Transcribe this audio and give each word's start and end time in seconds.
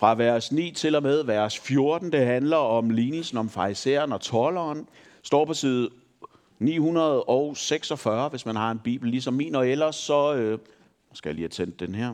fra 0.00 0.14
vers 0.14 0.52
9 0.52 0.70
til 0.70 0.94
og 0.94 1.02
med 1.02 1.22
vers 1.22 1.58
14. 1.58 2.12
Det 2.12 2.26
handler 2.26 2.56
om 2.56 2.90
lignelsen 2.90 3.38
om 3.38 3.48
fariseren 3.48 4.12
og 4.12 4.20
tolleren. 4.20 4.88
Står 5.22 5.44
på 5.44 5.54
side 5.54 5.90
946, 6.58 8.28
hvis 8.28 8.46
man 8.46 8.56
har 8.56 8.70
en 8.70 8.78
bibel 8.78 9.10
ligesom 9.10 9.34
min, 9.34 9.54
og 9.54 9.68
ellers 9.68 9.96
så, 9.96 10.34
øh, 10.34 10.58
skal 11.12 11.28
jeg 11.28 11.34
lige 11.34 11.42
have 11.42 11.48
tændt 11.48 11.80
den 11.80 11.94
her, 11.94 12.12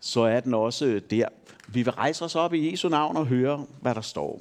så 0.00 0.20
er 0.20 0.40
den 0.40 0.54
også 0.54 0.86
øh, 0.86 1.02
der. 1.10 1.28
Vi 1.68 1.82
vil 1.82 1.92
rejse 1.92 2.24
os 2.24 2.36
op 2.36 2.54
i 2.54 2.70
Jesu 2.70 2.88
navn 2.88 3.16
og 3.16 3.26
høre, 3.26 3.66
hvad 3.80 3.94
der 3.94 4.00
står. 4.00 4.40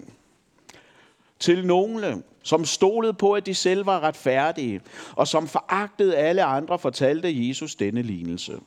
Til 1.40 1.68
nogle, 1.68 2.24
som 2.44 2.66
stolede 2.66 3.14
på, 3.14 3.34
at 3.34 3.46
de 3.46 3.56
selv 3.56 3.86
var 3.86 4.00
retfærdige, 4.00 4.82
og 5.12 5.28
som 5.28 5.48
foragtede 5.48 6.18
alle 6.18 6.44
andre, 6.44 6.80
fortalte 6.80 7.48
Jesus 7.48 7.76
denne 7.76 8.02
lignelse. 8.02 8.60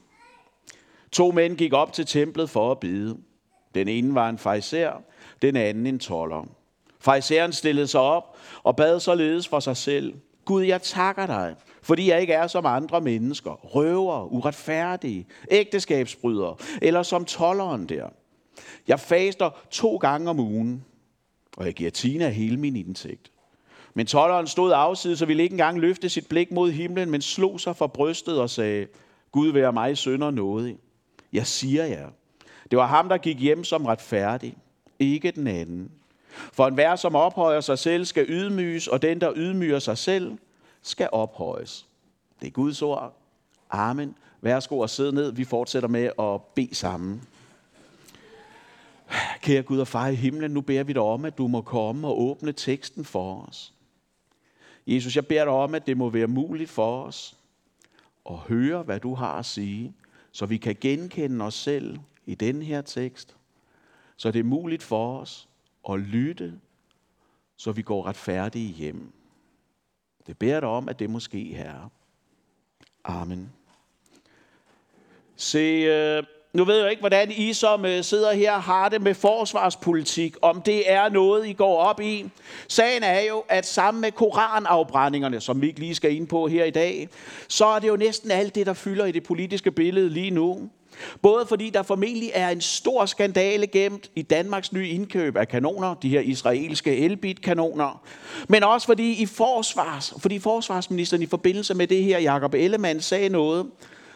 To 1.13 1.31
mænd 1.31 1.57
gik 1.57 1.73
op 1.73 1.93
til 1.93 2.07
templet 2.07 2.51
for 2.51 2.71
at 2.71 2.81
bede. 2.81 3.17
Den 3.75 3.89
ene 3.89 4.15
var 4.15 4.29
en 4.29 4.39
fejser, 4.39 4.93
den 5.43 5.57
anden 5.57 5.87
en 5.87 5.99
toller. 5.99 6.47
Fejseren 7.01 7.53
stillede 7.53 7.87
sig 7.87 8.01
op 8.01 8.37
og 8.63 8.77
bad 8.77 9.01
således 9.01 9.49
for 9.49 9.61
sig 9.61 9.77
selv. 9.77 10.15
Gud, 10.45 10.63
jeg 10.63 10.83
takker 10.83 11.27
dig, 11.27 11.55
fordi 11.83 12.11
jeg 12.11 12.21
ikke 12.21 12.33
er 12.33 12.47
som 12.47 12.67
andre 12.67 13.01
mennesker, 13.01 13.51
røver, 13.51 14.33
uretfærdige, 14.33 15.27
ægteskabsbrydere, 15.51 16.57
eller 16.83 17.03
som 17.03 17.25
tolleren 17.25 17.87
der. 17.89 18.09
Jeg 18.89 19.01
faster 19.01 19.51
to 19.71 19.97
gange 19.97 20.31
om 20.31 20.41
ugen, 20.41 20.85
og 21.57 21.67
jeg 21.67 21.75
giver 21.75 21.91
Tina 21.91 22.29
hele 22.29 22.57
min 22.57 22.77
indtægt. 22.77 23.31
Men 23.95 24.07
tolleren 24.07 24.47
stod 24.47 24.73
afsides 24.73 25.23
og 25.23 25.29
ville 25.29 25.43
ikke 25.43 25.53
engang 25.53 25.79
løfte 25.79 26.09
sit 26.09 26.29
blik 26.29 26.51
mod 26.51 26.71
himlen, 26.71 27.11
men 27.11 27.23
slog 27.23 27.61
sig 27.61 27.77
for 27.77 27.87
brystet 27.87 28.41
og 28.41 28.51
sagde, 28.51 28.87
Gud 29.33 29.53
være 29.53 29.73
mig 29.73 29.99
sønder 29.99 30.31
nådig. 30.31 30.77
Jeg 31.33 31.47
siger 31.47 31.85
jer, 31.85 32.09
det 32.71 32.79
var 32.79 32.87
ham, 32.87 33.09
der 33.09 33.19
gik 33.19 33.41
hjem 33.41 33.65
som 33.65 33.87
retfærdig, 33.87 34.57
ikke 34.99 35.31
den 35.31 35.47
anden. 35.47 35.91
For 36.53 36.67
enhver, 36.67 36.97
som 36.97 37.15
ophøjer 37.15 37.61
sig 37.61 37.79
selv, 37.79 38.05
skal 38.05 38.27
ydmyges, 38.29 38.89
og 38.89 39.03
den, 39.03 39.21
der 39.21 39.33
ydmyger 39.37 39.79
sig 39.79 39.99
selv, 39.99 40.39
skal 40.83 41.09
ophøjes. 41.13 41.87
Det 42.41 42.47
er 42.47 42.51
Guds 42.51 42.83
ord. 42.83 43.17
Amen. 43.71 44.15
Værsgo 44.41 44.79
og 44.79 44.91
sidde 44.91 45.13
ned. 45.13 45.33
Vi 45.33 45.45
fortsætter 45.45 45.89
med 45.89 46.11
at 46.19 46.43
bede 46.55 46.75
sammen. 46.75 47.23
Kære 49.43 49.63
Gud 49.63 49.79
og 49.79 49.89
far 49.89 50.09
i 50.09 50.15
himlen, 50.15 50.51
nu 50.51 50.61
beder 50.61 50.85
vi 50.85 50.93
dig 50.93 51.03
om, 51.03 51.25
at 51.25 51.39
du 51.39 51.47
må 51.47 51.61
komme 51.61 52.09
og 52.09 52.21
åbne 52.21 52.53
teksten 52.53 53.05
for 53.05 53.47
os. 53.49 53.73
Jesus, 54.87 55.17
jeg 55.17 55.27
beder 55.27 55.45
dig 55.45 55.53
om, 55.53 55.75
at 55.75 55.87
det 55.87 55.97
må 55.97 56.11
være 56.11 56.27
muligt 56.27 56.71
for 56.71 57.05
os 57.05 57.37
at 58.31 58.37
høre, 58.37 58.83
hvad 58.83 59.01
du 59.01 59.15
har 59.15 59.39
at 59.39 59.47
sige, 59.47 59.95
så 60.33 60.47
vi 60.47 60.57
kan 60.57 60.77
genkende 60.81 61.45
os 61.45 61.55
selv 61.55 61.99
i 62.27 62.35
den 62.35 62.63
her 62.63 62.83
tekst, 62.83 63.37
så 64.17 64.31
det 64.31 64.39
er 64.39 64.45
muligt 64.45 64.83
for 64.83 65.19
os 65.19 65.49
at 65.91 66.01
lytte, 66.01 66.55
så 67.57 67.73
vi 67.73 67.83
går 67.83 68.07
retfærdige 68.07 68.73
hjem. 68.73 69.13
Det 70.27 70.39
beder 70.39 70.61
dig 70.61 70.69
om, 70.69 70.89
at 70.89 70.99
det 70.99 71.11
måske 71.11 71.45
herre. 71.45 71.89
Amen. 73.05 73.53
Se, 75.37 75.59
øh, 75.59 76.23
nu 76.55 76.65
ved 76.65 76.81
jeg 76.81 76.91
ikke, 76.91 77.01
hvordan 77.01 77.31
I 77.31 77.53
som 77.53 77.85
øh, 77.85 78.05
sidder 78.05 78.33
her 78.33 78.59
har 78.59 78.89
det 78.89 79.03
med 79.03 79.15
forsvarspolitik, 79.15 80.37
om 80.43 80.63
det 80.63 80.93
er 80.93 81.09
noget, 81.09 81.47
I 81.47 81.53
går 81.53 81.79
op 81.79 82.01
i. 82.01 82.31
Sagen 82.69 83.03
er 83.03 83.21
jo, 83.21 83.45
at 83.49 83.67
sammen 83.67 84.01
med 84.01 84.13
koranafbrændingerne, 84.13 85.41
som 85.41 85.63
vi 85.63 85.67
ikke 85.67 85.81
lige 85.81 85.95
skal 85.95 86.15
ind 86.17 86.29
på 86.29 86.47
her 86.47 86.65
i 86.65 86.71
dag, 86.71 87.09
så 87.49 87.67
er 87.67 87.79
det 87.79 87.89
jo 87.89 87.97
næsten 87.97 88.31
alt 88.31 88.55
det, 88.55 88.67
der 88.67 88.73
fylder 88.73 89.05
i 89.05 89.13
det 89.13 89.23
politiske 89.23 89.73
billede 89.73 90.11
lige 90.11 90.31
nu. 90.31 90.71
Både 91.23 91.47
fordi 91.47 91.71
der 91.71 91.83
formentlig 91.83 92.31
er 92.35 92.49
en 92.49 92.61
stor 92.61 93.07
skandale 93.07 93.67
gemt 93.67 94.11
i 94.15 94.23
Danmarks 94.23 94.73
nye 94.73 94.89
indkøb 94.89 95.37
af 95.37 95.49
kanoner, 95.49 95.95
de 95.95 96.09
her 96.09 96.21
israelske 96.21 96.97
Elbit-kanoner, 96.97 98.03
men 98.49 98.63
også 98.63 98.87
fordi 98.87 99.13
i 99.13 99.27
forsvars, 99.27 100.15
fordi 100.19 100.39
forsvarsministeren 100.39 101.23
i 101.23 101.27
forbindelse 101.27 101.75
med 101.75 101.87
det 101.87 102.03
her, 102.03 102.19
Jakob 102.19 102.55
Ellemann, 102.55 103.01
sagde 103.01 103.29
noget, 103.29 103.67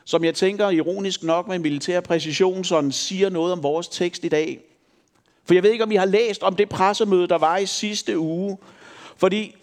som 0.05 0.25
jeg 0.25 0.35
tænker 0.35 0.71
ironisk 0.71 1.23
nok 1.23 1.49
med 1.49 1.59
militær 1.59 2.01
præcision, 2.01 2.65
sådan 2.65 2.93
siger 2.93 3.31
noget 3.31 3.53
om 3.53 3.63
vores 3.63 3.89
tekst 3.89 4.25
i 4.25 4.29
dag. 4.29 4.61
For 5.45 5.55
jeg 5.55 5.63
ved 5.63 5.71
ikke, 5.71 5.85
om 5.85 5.91
I 5.91 5.97
har 5.97 6.07
læst 6.07 6.43
om 6.43 6.57
det 6.57 6.69
pressemøde, 6.69 7.29
der 7.29 7.39
var 7.39 7.57
i 7.57 7.67
sidste 7.67 8.19
uge. 8.19 8.59
Fordi 9.17 9.57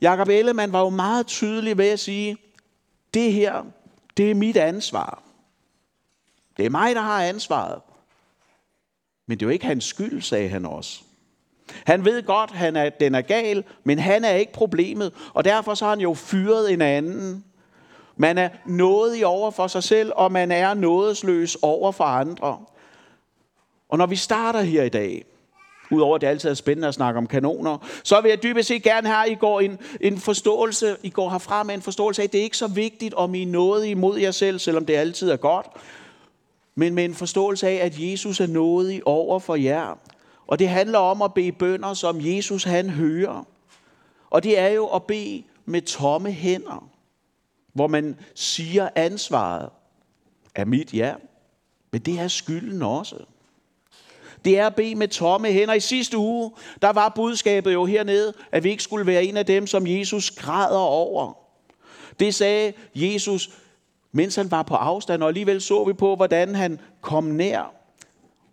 Jakob 0.00 0.28
Ellemann 0.28 0.72
var 0.72 0.80
jo 0.80 0.88
meget 0.88 1.26
tydelig 1.26 1.78
ved 1.78 1.88
at 1.88 2.00
sige, 2.00 2.36
det 3.14 3.32
her, 3.32 3.64
det 4.16 4.30
er 4.30 4.34
mit 4.34 4.56
ansvar. 4.56 5.25
Det 6.56 6.66
er 6.66 6.70
mig, 6.70 6.94
der 6.94 7.00
har 7.00 7.24
ansvaret. 7.24 7.80
Men 9.26 9.38
det 9.38 9.46
er 9.46 9.48
jo 9.48 9.52
ikke 9.52 9.66
hans 9.66 9.84
skyld, 9.84 10.22
sagde 10.22 10.48
han 10.48 10.66
også. 10.66 11.00
Han 11.86 12.04
ved 12.04 12.22
godt, 12.22 12.50
at 12.50 12.56
han 12.56 12.76
er, 12.76 12.88
den 12.88 13.14
er 13.14 13.20
gal, 13.20 13.64
men 13.84 13.98
han 13.98 14.24
er 14.24 14.32
ikke 14.32 14.52
problemet. 14.52 15.12
Og 15.34 15.44
derfor 15.44 15.74
så 15.74 15.84
har 15.84 15.90
han 15.90 16.00
jo 16.00 16.14
fyret 16.14 16.72
en 16.72 16.82
anden. 16.82 17.44
Man 18.16 18.38
er 18.38 18.48
nådig 18.66 19.26
over 19.26 19.50
for 19.50 19.66
sig 19.66 19.82
selv, 19.82 20.12
og 20.16 20.32
man 20.32 20.52
er 20.52 20.74
nådesløs 20.74 21.56
over 21.62 21.92
for 21.92 22.04
andre. 22.04 22.58
Og 23.88 23.98
når 23.98 24.06
vi 24.06 24.16
starter 24.16 24.60
her 24.60 24.82
i 24.82 24.88
dag, 24.88 25.24
udover 25.90 26.14
at 26.14 26.20
det 26.20 26.26
altid 26.26 26.50
er 26.50 26.54
spændende 26.54 26.88
at 26.88 26.94
snakke 26.94 27.18
om 27.18 27.26
kanoner, 27.26 27.78
så 28.04 28.20
vil 28.20 28.28
jeg 28.28 28.42
dybest 28.42 28.68
set 28.68 28.82
gerne 28.82 29.08
have, 29.08 29.26
at 29.26 29.32
I 29.32 29.34
går 29.34 29.60
en, 29.60 29.78
en 30.00 30.18
forståelse, 30.18 30.96
I 31.02 31.10
går 31.10 31.30
herfra 31.30 31.62
med 31.62 31.74
en 31.74 31.82
forståelse 31.82 32.22
af, 32.22 32.26
at 32.26 32.32
det 32.32 32.38
er 32.38 32.44
ikke 32.44 32.56
så 32.56 32.66
vigtigt, 32.66 33.14
om 33.14 33.34
I 33.34 33.42
er 33.42 33.46
nådige 33.46 33.90
imod 33.90 34.18
jer 34.18 34.30
selv, 34.30 34.58
selvom 34.58 34.86
det 34.86 34.94
altid 34.94 35.30
er 35.30 35.36
godt, 35.36 35.66
men 36.76 36.94
med 36.94 37.04
en 37.04 37.14
forståelse 37.14 37.68
af, 37.68 37.74
at 37.74 37.94
Jesus 37.98 38.40
er 38.40 38.46
nådig 38.46 39.06
over 39.06 39.38
for 39.38 39.54
jer. 39.54 39.98
Og 40.46 40.58
det 40.58 40.68
handler 40.68 40.98
om 40.98 41.22
at 41.22 41.34
bede 41.34 41.52
bønder, 41.52 41.94
som 41.94 42.16
Jesus 42.20 42.64
han 42.64 42.90
hører. 42.90 43.46
Og 44.30 44.42
det 44.42 44.58
er 44.58 44.68
jo 44.68 44.86
at 44.86 45.02
bede 45.02 45.42
med 45.64 45.82
tomme 45.82 46.32
hænder 46.32 46.90
hvor 47.76 47.86
man 47.86 48.20
siger 48.34 48.88
ansvaret 48.94 49.70
er 50.54 50.64
mit, 50.64 50.94
ja. 50.94 51.14
Men 51.92 52.00
det 52.00 52.18
er 52.18 52.28
skylden 52.28 52.82
også. 52.82 53.16
Det 54.44 54.58
er 54.58 54.66
at 54.66 54.74
bede 54.74 54.94
med 54.94 55.08
tomme 55.08 55.52
hænder. 55.52 55.74
I 55.74 55.80
sidste 55.80 56.18
uge, 56.18 56.52
der 56.82 56.92
var 56.92 57.12
budskabet 57.16 57.72
jo 57.72 57.84
hernede, 57.84 58.32
at 58.52 58.64
vi 58.64 58.70
ikke 58.70 58.82
skulle 58.82 59.06
være 59.06 59.24
en 59.24 59.36
af 59.36 59.46
dem, 59.46 59.66
som 59.66 59.86
Jesus 59.86 60.30
græder 60.30 60.78
over. 60.78 61.32
Det 62.20 62.34
sagde 62.34 62.72
Jesus, 62.94 63.50
mens 64.16 64.36
han 64.36 64.50
var 64.50 64.62
på 64.62 64.74
afstand, 64.74 65.22
og 65.22 65.28
alligevel 65.28 65.60
så 65.60 65.84
vi 65.84 65.92
på, 65.92 66.16
hvordan 66.16 66.54
han 66.54 66.80
kom 67.00 67.24
nær. 67.24 67.72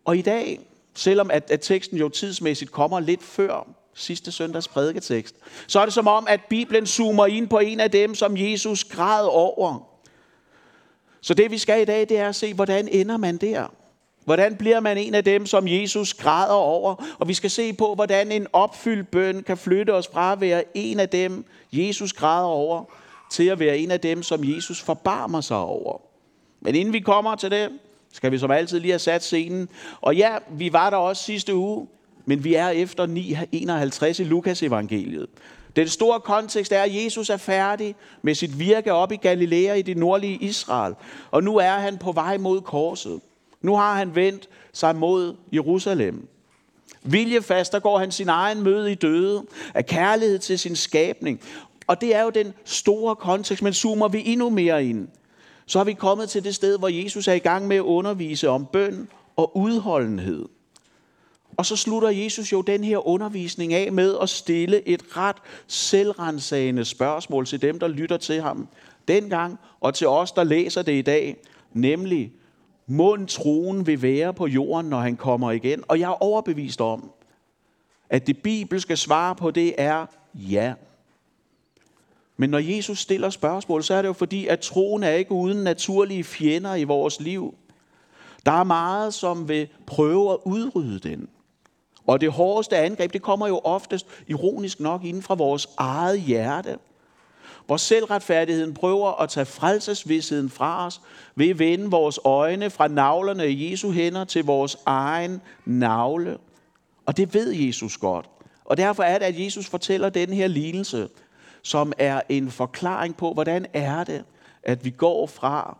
Og 0.05 0.17
i 0.17 0.21
dag, 0.21 0.59
selvom 0.95 1.31
at, 1.31 1.51
at 1.51 1.61
teksten 1.61 1.97
jo 1.97 2.09
tidsmæssigt 2.09 2.71
kommer 2.71 2.99
lidt 2.99 3.23
før 3.23 3.67
sidste 3.93 4.31
søndags 4.31 4.67
prædiketekst, 4.67 5.35
så 5.67 5.79
er 5.79 5.85
det 5.85 5.93
som 5.93 6.07
om, 6.07 6.27
at 6.29 6.39
Bibelen 6.49 6.85
zoomer 6.85 7.25
ind 7.25 7.47
på 7.47 7.59
en 7.59 7.79
af 7.79 7.91
dem, 7.91 8.15
som 8.15 8.37
Jesus 8.37 8.83
græd 8.83 9.25
over. 9.25 9.89
Så 11.21 11.33
det 11.33 11.51
vi 11.51 11.57
skal 11.57 11.81
i 11.81 11.85
dag, 11.85 12.09
det 12.09 12.17
er 12.17 12.29
at 12.29 12.35
se, 12.35 12.53
hvordan 12.53 12.87
ender 12.87 13.17
man 13.17 13.37
der? 13.37 13.67
Hvordan 14.25 14.55
bliver 14.55 14.79
man 14.79 14.97
en 14.97 15.15
af 15.15 15.23
dem, 15.23 15.45
som 15.45 15.67
Jesus 15.67 16.13
græder 16.13 16.53
over? 16.53 16.95
Og 17.19 17.27
vi 17.27 17.33
skal 17.33 17.49
se 17.49 17.73
på, 17.73 17.95
hvordan 17.95 18.31
en 18.31 18.47
opfyldt 18.53 19.11
bøn 19.11 19.43
kan 19.43 19.57
flytte 19.57 19.93
os 19.93 20.07
fra 20.07 20.31
at 20.31 20.41
være 20.41 20.63
en 20.73 20.99
af 20.99 21.09
dem, 21.09 21.45
Jesus 21.71 22.13
græder 22.13 22.45
over, 22.45 22.85
til 23.33 23.47
at 23.47 23.59
være 23.59 23.77
en 23.77 23.91
af 23.91 23.99
dem, 23.99 24.23
som 24.23 24.43
Jesus 24.43 24.81
forbarmer 24.81 25.41
sig 25.41 25.57
over. 25.57 26.01
Men 26.61 26.75
inden 26.75 26.93
vi 26.93 26.99
kommer 26.99 27.35
til 27.35 27.51
det, 27.51 27.69
skal 28.13 28.31
vi 28.31 28.37
som 28.37 28.51
altid 28.51 28.79
lige 28.79 28.91
have 28.91 28.99
sat 28.99 29.23
scenen. 29.23 29.69
Og 30.01 30.15
ja, 30.15 30.37
vi 30.51 30.73
var 30.73 30.89
der 30.89 30.97
også 30.97 31.23
sidste 31.23 31.55
uge 31.55 31.87
men 32.25 32.43
vi 32.43 32.55
er 32.55 32.69
efter 32.69 33.05
951 33.05 34.19
i 34.19 34.23
Lukas 34.23 34.63
evangeliet. 34.63 35.27
Den 35.75 35.87
store 35.87 36.19
kontekst 36.19 36.71
er, 36.71 36.81
at 36.81 37.03
Jesus 37.03 37.29
er 37.29 37.37
færdig 37.37 37.95
med 38.21 38.35
sit 38.35 38.59
virke 38.59 38.93
op 38.93 39.11
i 39.11 39.15
Galilea 39.15 39.73
i 39.73 39.81
det 39.81 39.97
nordlige 39.97 40.37
Israel. 40.37 40.93
Og 41.31 41.43
nu 41.43 41.57
er 41.57 41.71
han 41.71 41.97
på 41.97 42.11
vej 42.11 42.37
mod 42.37 42.61
korset. 42.61 43.19
Nu 43.61 43.75
har 43.75 43.95
han 43.95 44.15
vendt 44.15 44.49
sig 44.73 44.95
mod 44.95 45.35
Jerusalem. 45.53 46.27
Viljefast, 47.03 47.71
der 47.71 47.79
går 47.79 47.97
han 47.97 48.11
sin 48.11 48.29
egen 48.29 48.61
møde 48.61 48.91
i 48.91 48.95
døde 48.95 49.43
af 49.73 49.85
kærlighed 49.85 50.39
til 50.39 50.59
sin 50.59 50.75
skabning. 50.75 51.41
Og 51.87 52.01
det 52.01 52.15
er 52.15 52.23
jo 52.23 52.29
den 52.29 52.53
store 52.65 53.15
kontekst, 53.15 53.63
men 53.63 53.73
zoomer 53.73 54.07
vi 54.07 54.23
endnu 54.25 54.49
mere 54.49 54.85
ind, 54.85 55.07
så 55.65 55.79
har 55.79 55.83
vi 55.83 55.93
kommet 55.93 56.29
til 56.29 56.43
det 56.43 56.55
sted, 56.55 56.79
hvor 56.79 56.87
Jesus 56.87 57.27
er 57.27 57.33
i 57.33 57.39
gang 57.39 57.67
med 57.67 57.75
at 57.75 57.81
undervise 57.81 58.49
om 58.49 58.65
bøn 58.65 59.07
og 59.35 59.57
udholdenhed. 59.57 60.45
Og 61.57 61.65
så 61.65 61.75
slutter 61.75 62.09
Jesus 62.09 62.51
jo 62.51 62.61
den 62.61 62.83
her 62.83 63.07
undervisning 63.07 63.73
af 63.73 63.91
med 63.91 64.17
at 64.21 64.29
stille 64.29 64.87
et 64.87 65.17
ret 65.17 65.35
selvrensagende 65.67 66.85
spørgsmål 66.85 67.45
til 67.45 67.61
dem, 67.61 67.79
der 67.79 67.87
lytter 67.87 68.17
til 68.17 68.41
ham 68.41 68.67
dengang, 69.07 69.59
og 69.81 69.93
til 69.93 70.07
os, 70.07 70.31
der 70.31 70.43
læser 70.43 70.81
det 70.81 70.93
i 70.93 71.01
dag, 71.01 71.37
nemlig, 71.73 72.31
mund 72.87 73.27
troen 73.27 73.87
vil 73.87 74.01
være 74.01 74.33
på 74.33 74.47
jorden, 74.47 74.89
når 74.89 74.99
han 74.99 75.15
kommer 75.15 75.51
igen? 75.51 75.83
Og 75.87 75.99
jeg 75.99 76.05
er 76.05 76.23
overbevist 76.23 76.81
om, 76.81 77.11
at 78.09 78.27
det 78.27 78.37
bibelske 78.37 78.97
svar 78.97 79.33
på 79.33 79.51
det 79.51 79.73
er 79.77 80.05
ja. 80.33 80.73
Men 82.37 82.49
når 82.49 82.59
Jesus 82.59 82.99
stiller 82.99 83.29
spørgsmål, 83.29 83.83
så 83.83 83.93
er 83.93 84.01
det 84.01 84.07
jo 84.07 84.13
fordi, 84.13 84.47
at 84.47 84.59
troen 84.59 85.03
er 85.03 85.11
ikke 85.11 85.31
uden 85.31 85.63
naturlige 85.63 86.23
fjender 86.23 86.75
i 86.75 86.83
vores 86.83 87.19
liv. 87.19 87.55
Der 88.45 88.51
er 88.51 88.63
meget, 88.63 89.13
som 89.13 89.49
vil 89.49 89.67
prøve 89.85 90.31
at 90.31 90.37
udrydde 90.45 91.09
den. 91.09 91.27
Og 92.07 92.21
det 92.21 92.31
hårdeste 92.31 92.77
angreb, 92.77 93.13
det 93.13 93.21
kommer 93.21 93.47
jo 93.47 93.61
oftest, 93.63 94.07
ironisk 94.27 94.79
nok, 94.79 95.03
inden 95.03 95.23
fra 95.23 95.35
vores 95.35 95.69
eget 95.77 96.21
hjerte. 96.21 96.77
Hvor 97.65 97.77
selvretfærdigheden 97.77 98.73
prøver 98.73 99.21
at 99.21 99.29
tage 99.29 99.45
frelsesvidsheden 99.45 100.49
fra 100.49 100.85
os, 100.85 101.01
ved 101.35 101.49
at 101.49 101.59
vende 101.59 101.89
vores 101.89 102.19
øjne 102.23 102.69
fra 102.69 102.87
navlerne 102.87 103.49
i 103.49 103.71
Jesu 103.71 103.91
hænder 103.91 104.25
til 104.25 104.45
vores 104.45 104.77
egen 104.85 105.41
navle. 105.65 106.37
Og 107.05 107.17
det 107.17 107.33
ved 107.33 107.51
Jesus 107.51 107.97
godt. 107.97 108.29
Og 108.65 108.77
derfor 108.77 109.03
er 109.03 109.19
det, 109.19 109.25
at 109.25 109.45
Jesus 109.45 109.67
fortæller 109.67 110.09
den 110.09 110.33
her 110.33 110.47
lignelse, 110.47 111.09
som 111.63 111.93
er 111.97 112.21
en 112.29 112.51
forklaring 112.51 113.17
på, 113.17 113.33
hvordan 113.33 113.65
er 113.73 114.03
det, 114.03 114.23
at 114.63 114.85
vi 114.85 114.89
går 114.89 115.27
fra 115.27 115.77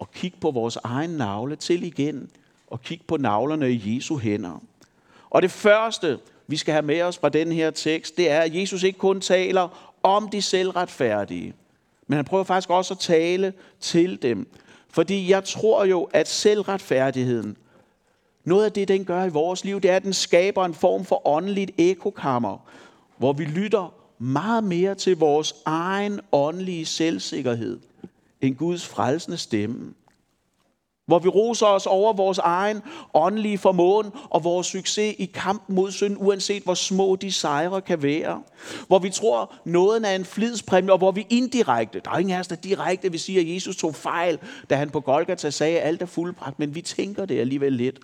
at 0.00 0.10
kigge 0.10 0.36
på 0.40 0.50
vores 0.50 0.76
egen 0.84 1.10
navle 1.10 1.56
til 1.56 1.82
igen 1.82 2.30
og 2.66 2.82
kigge 2.82 3.04
på 3.08 3.16
navlerne 3.16 3.70
i 3.70 3.96
Jesu 3.96 4.16
hænder. 4.16 4.62
Og 5.30 5.42
det 5.42 5.50
første, 5.50 6.18
vi 6.46 6.56
skal 6.56 6.72
have 6.72 6.82
med 6.82 7.02
os 7.02 7.18
fra 7.18 7.28
den 7.28 7.52
her 7.52 7.70
tekst, 7.70 8.16
det 8.16 8.30
er, 8.30 8.40
at 8.40 8.54
Jesus 8.54 8.82
ikke 8.82 8.98
kun 8.98 9.20
taler 9.20 9.92
om 10.02 10.28
de 10.28 10.42
selvretfærdige, 10.42 11.54
men 12.06 12.16
han 12.16 12.24
prøver 12.24 12.44
faktisk 12.44 12.70
også 12.70 12.94
at 12.94 13.00
tale 13.00 13.52
til 13.80 14.22
dem. 14.22 14.52
Fordi 14.88 15.30
jeg 15.30 15.44
tror 15.44 15.84
jo, 15.84 16.08
at 16.12 16.28
selvretfærdigheden, 16.28 17.56
noget 18.44 18.64
af 18.64 18.72
det, 18.72 18.88
den 18.88 19.04
gør 19.04 19.24
i 19.24 19.28
vores 19.28 19.64
liv, 19.64 19.80
det 19.80 19.90
er, 19.90 19.96
at 19.96 20.02
den 20.02 20.12
skaber 20.12 20.64
en 20.64 20.74
form 20.74 21.04
for 21.04 21.28
åndeligt 21.28 21.70
ekokammer, 21.78 22.58
hvor 23.16 23.32
vi 23.32 23.44
lytter 23.44 23.94
meget 24.18 24.64
mere 24.64 24.94
til 24.94 25.16
vores 25.16 25.54
egen 25.64 26.20
åndelige 26.32 26.86
selvsikkerhed 26.86 27.80
end 28.40 28.56
Guds 28.56 28.86
frelsende 28.86 29.36
stemme. 29.36 29.94
Hvor 31.06 31.18
vi 31.18 31.28
roser 31.28 31.66
os 31.66 31.86
over 31.86 32.12
vores 32.12 32.38
egen 32.38 32.82
åndelige 33.14 33.58
formåen 33.58 34.10
og 34.30 34.44
vores 34.44 34.66
succes 34.66 35.14
i 35.18 35.24
kampen 35.24 35.74
mod 35.74 35.90
synd, 35.90 36.16
uanset 36.20 36.62
hvor 36.62 36.74
små 36.74 37.16
de 37.16 37.32
sejre 37.32 37.80
kan 37.80 38.02
være. 38.02 38.42
Hvor 38.86 38.98
vi 38.98 39.10
tror, 39.10 39.54
noget 39.64 40.10
er 40.10 40.16
en 40.16 40.24
flidspræmie, 40.24 40.92
og 40.92 40.98
hvor 40.98 41.12
vi 41.12 41.26
indirekte, 41.30 42.00
der 42.04 42.10
er 42.10 42.18
ingen 42.18 42.34
af 42.34 42.40
os, 42.40 42.48
der 42.48 42.56
direkte 42.56 43.10
vil 43.10 43.20
sige, 43.20 43.40
at 43.40 43.54
Jesus 43.54 43.76
tog 43.76 43.94
fejl, 43.94 44.38
da 44.70 44.76
han 44.76 44.90
på 44.90 45.00
Golgata 45.00 45.50
sagde, 45.50 45.80
at 45.80 45.88
alt 45.88 46.02
er 46.02 46.06
fuldbragt, 46.06 46.58
men 46.58 46.74
vi 46.74 46.82
tænker 46.82 47.24
det 47.24 47.40
alligevel 47.40 47.72
lidt. 47.72 47.98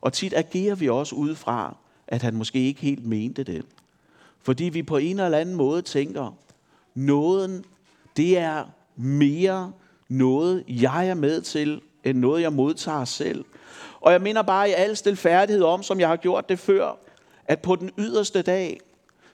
Og 0.00 0.12
tit 0.12 0.34
agerer 0.36 0.74
vi 0.74 0.88
også 0.88 1.14
udefra, 1.14 1.76
at 2.08 2.22
han 2.22 2.34
måske 2.34 2.58
ikke 2.58 2.80
helt 2.80 3.06
mente 3.06 3.42
det. 3.42 3.64
Fordi 4.46 4.64
vi 4.64 4.82
på 4.82 4.96
en 4.96 5.20
eller 5.20 5.38
anden 5.38 5.54
måde 5.54 5.82
tænker, 5.82 6.36
nåden, 6.94 7.64
det 8.16 8.38
er 8.38 8.64
mere 8.96 9.72
noget, 10.08 10.64
jeg 10.68 11.08
er 11.08 11.14
med 11.14 11.40
til, 11.40 11.80
end 12.04 12.18
noget, 12.18 12.42
jeg 12.42 12.52
modtager 12.52 13.04
selv. 13.04 13.44
Og 14.00 14.12
jeg 14.12 14.22
minder 14.22 14.42
bare 14.42 14.68
i 14.68 14.72
al 14.72 14.96
stilfærdighed 14.96 15.62
om, 15.62 15.82
som 15.82 16.00
jeg 16.00 16.08
har 16.08 16.16
gjort 16.16 16.48
det 16.48 16.58
før, 16.58 16.98
at 17.46 17.60
på 17.60 17.76
den 17.76 17.90
yderste 17.98 18.42
dag, 18.42 18.80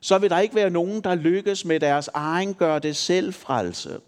så 0.01 0.19
vil 0.19 0.31
der 0.31 0.39
ikke 0.39 0.55
være 0.55 0.71
nogen, 0.71 1.01
der 1.01 1.15
lykkes 1.15 1.65
med 1.65 1.81
deres 1.81 2.09
egen 2.15 2.55
gør 2.55 2.79
det 2.79 2.97
selv 2.97 3.35
frelse. 3.35 4.01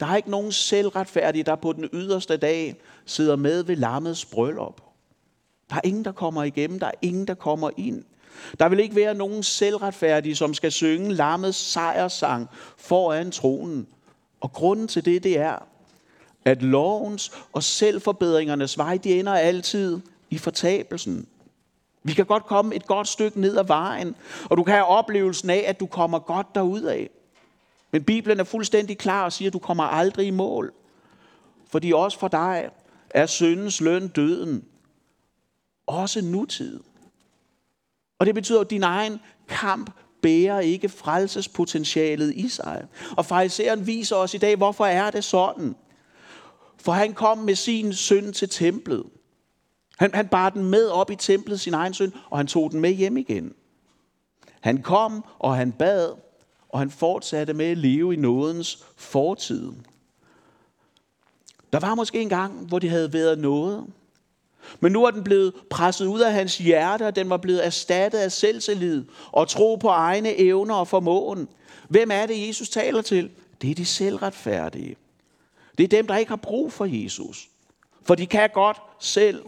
Der 0.00 0.06
er 0.06 0.16
ikke 0.16 0.30
nogen 0.30 0.52
selvretfærdige, 0.52 1.44
der 1.44 1.56
på 1.56 1.72
den 1.72 1.88
yderste 1.92 2.36
dag 2.36 2.76
sidder 3.06 3.36
med 3.36 3.62
ved 3.62 3.76
lammets 3.76 4.24
bryllup. 4.24 4.80
Der 5.70 5.76
er 5.76 5.80
ingen, 5.84 6.04
der 6.04 6.12
kommer 6.12 6.42
igennem. 6.42 6.78
Der 6.78 6.86
er 6.86 6.98
ingen, 7.02 7.26
der 7.26 7.34
kommer 7.34 7.70
ind. 7.76 8.04
Der 8.60 8.68
vil 8.68 8.80
ikke 8.80 8.96
være 8.96 9.14
nogen 9.14 9.42
selvretfærdige, 9.42 10.36
som 10.36 10.54
skal 10.54 10.72
synge 10.72 11.14
lammets 11.14 11.58
sejrsang 11.58 12.48
foran 12.76 13.30
tronen. 13.30 13.86
Og 14.40 14.52
grunden 14.52 14.88
til 14.88 15.04
det, 15.04 15.22
det 15.22 15.38
er, 15.38 15.58
at 16.44 16.62
lovens 16.62 17.32
og 17.52 17.62
selvforbedringernes 17.62 18.78
vej, 18.78 18.96
de 18.96 19.18
ender 19.18 19.34
altid 19.34 20.00
i 20.30 20.38
fortabelsen. 20.38 21.26
Vi 22.02 22.12
kan 22.12 22.26
godt 22.26 22.46
komme 22.46 22.74
et 22.74 22.86
godt 22.86 23.08
stykke 23.08 23.40
ned 23.40 23.56
ad 23.56 23.64
vejen, 23.64 24.16
og 24.50 24.56
du 24.56 24.62
kan 24.62 24.74
have 24.74 24.86
oplevelsen 24.86 25.50
af, 25.50 25.64
at 25.66 25.80
du 25.80 25.86
kommer 25.86 26.18
godt 26.18 26.54
derud 26.54 26.82
af. 26.82 27.10
Men 27.90 28.04
Bibelen 28.04 28.40
er 28.40 28.44
fuldstændig 28.44 28.98
klar 28.98 29.24
og 29.24 29.32
siger, 29.32 29.48
at 29.48 29.52
du 29.52 29.58
kommer 29.58 29.84
aldrig 29.84 30.26
i 30.26 30.30
mål. 30.30 30.72
Fordi 31.68 31.92
også 31.92 32.18
for 32.18 32.28
dig 32.28 32.68
er 33.10 33.26
syndens 33.26 33.80
løn 33.80 34.08
døden. 34.08 34.64
Også 35.86 36.24
nutid. 36.24 36.80
Og 38.18 38.26
det 38.26 38.34
betyder, 38.34 38.60
at 38.60 38.70
din 38.70 38.82
egen 38.82 39.20
kamp 39.48 39.90
bærer 40.22 40.60
ikke 40.60 40.88
frelsespotentialet 40.88 42.34
i 42.34 42.48
sig. 42.48 42.86
Og 43.16 43.26
fariseren 43.26 43.86
viser 43.86 44.16
os 44.16 44.34
i 44.34 44.38
dag, 44.38 44.56
hvorfor 44.56 44.86
er 44.86 45.10
det 45.10 45.24
sådan. 45.24 45.76
For 46.78 46.92
han 46.92 47.12
kom 47.12 47.38
med 47.38 47.54
sin 47.54 47.92
søn 47.92 48.32
til 48.32 48.48
templet. 48.48 49.04
Han, 49.98 50.14
han 50.14 50.28
bar 50.28 50.50
den 50.50 50.64
med 50.64 50.88
op 50.88 51.10
i 51.10 51.16
templet, 51.16 51.60
sin 51.60 51.74
egen 51.74 51.94
søn, 51.94 52.12
og 52.30 52.38
han 52.38 52.46
tog 52.46 52.70
den 52.70 52.80
med 52.80 52.90
hjem 52.90 53.16
igen. 53.16 53.52
Han 54.60 54.82
kom, 54.82 55.24
og 55.38 55.56
han 55.56 55.72
bad, 55.72 56.12
og 56.68 56.78
han 56.78 56.90
fortsatte 56.90 57.54
med 57.54 57.66
at 57.66 57.78
leve 57.78 58.14
i 58.14 58.16
nådens 58.16 58.84
fortid. 58.96 59.72
Der 61.72 61.80
var 61.80 61.94
måske 61.94 62.20
en 62.20 62.28
gang, 62.28 62.66
hvor 62.66 62.78
det 62.78 62.90
havde 62.90 63.12
været 63.12 63.38
noget, 63.38 63.86
men 64.80 64.92
nu 64.92 65.04
er 65.04 65.10
den 65.10 65.24
blevet 65.24 65.54
presset 65.70 66.06
ud 66.06 66.20
af 66.20 66.32
hans 66.32 66.58
hjerte, 66.58 67.06
og 67.06 67.16
den 67.16 67.30
var 67.30 67.36
blevet 67.36 67.66
erstattet 67.66 68.18
af 68.18 68.32
selvtillid 68.32 69.04
og 69.32 69.48
tro 69.48 69.76
på 69.76 69.88
egne 69.88 70.40
evner 70.40 70.74
og 70.74 70.88
formåen. 70.88 71.48
Hvem 71.88 72.10
er 72.10 72.26
det, 72.26 72.48
Jesus 72.48 72.68
taler 72.68 73.02
til? 73.02 73.30
Det 73.62 73.70
er 73.70 73.74
de 73.74 73.84
selvretfærdige. 73.84 74.96
Det 75.78 75.84
er 75.84 75.88
dem, 75.88 76.06
der 76.06 76.16
ikke 76.16 76.28
har 76.28 76.36
brug 76.36 76.72
for 76.72 76.84
Jesus. 76.84 77.48
For 78.02 78.14
de 78.14 78.26
kan 78.26 78.50
godt 78.54 78.76
selv. 78.98 79.44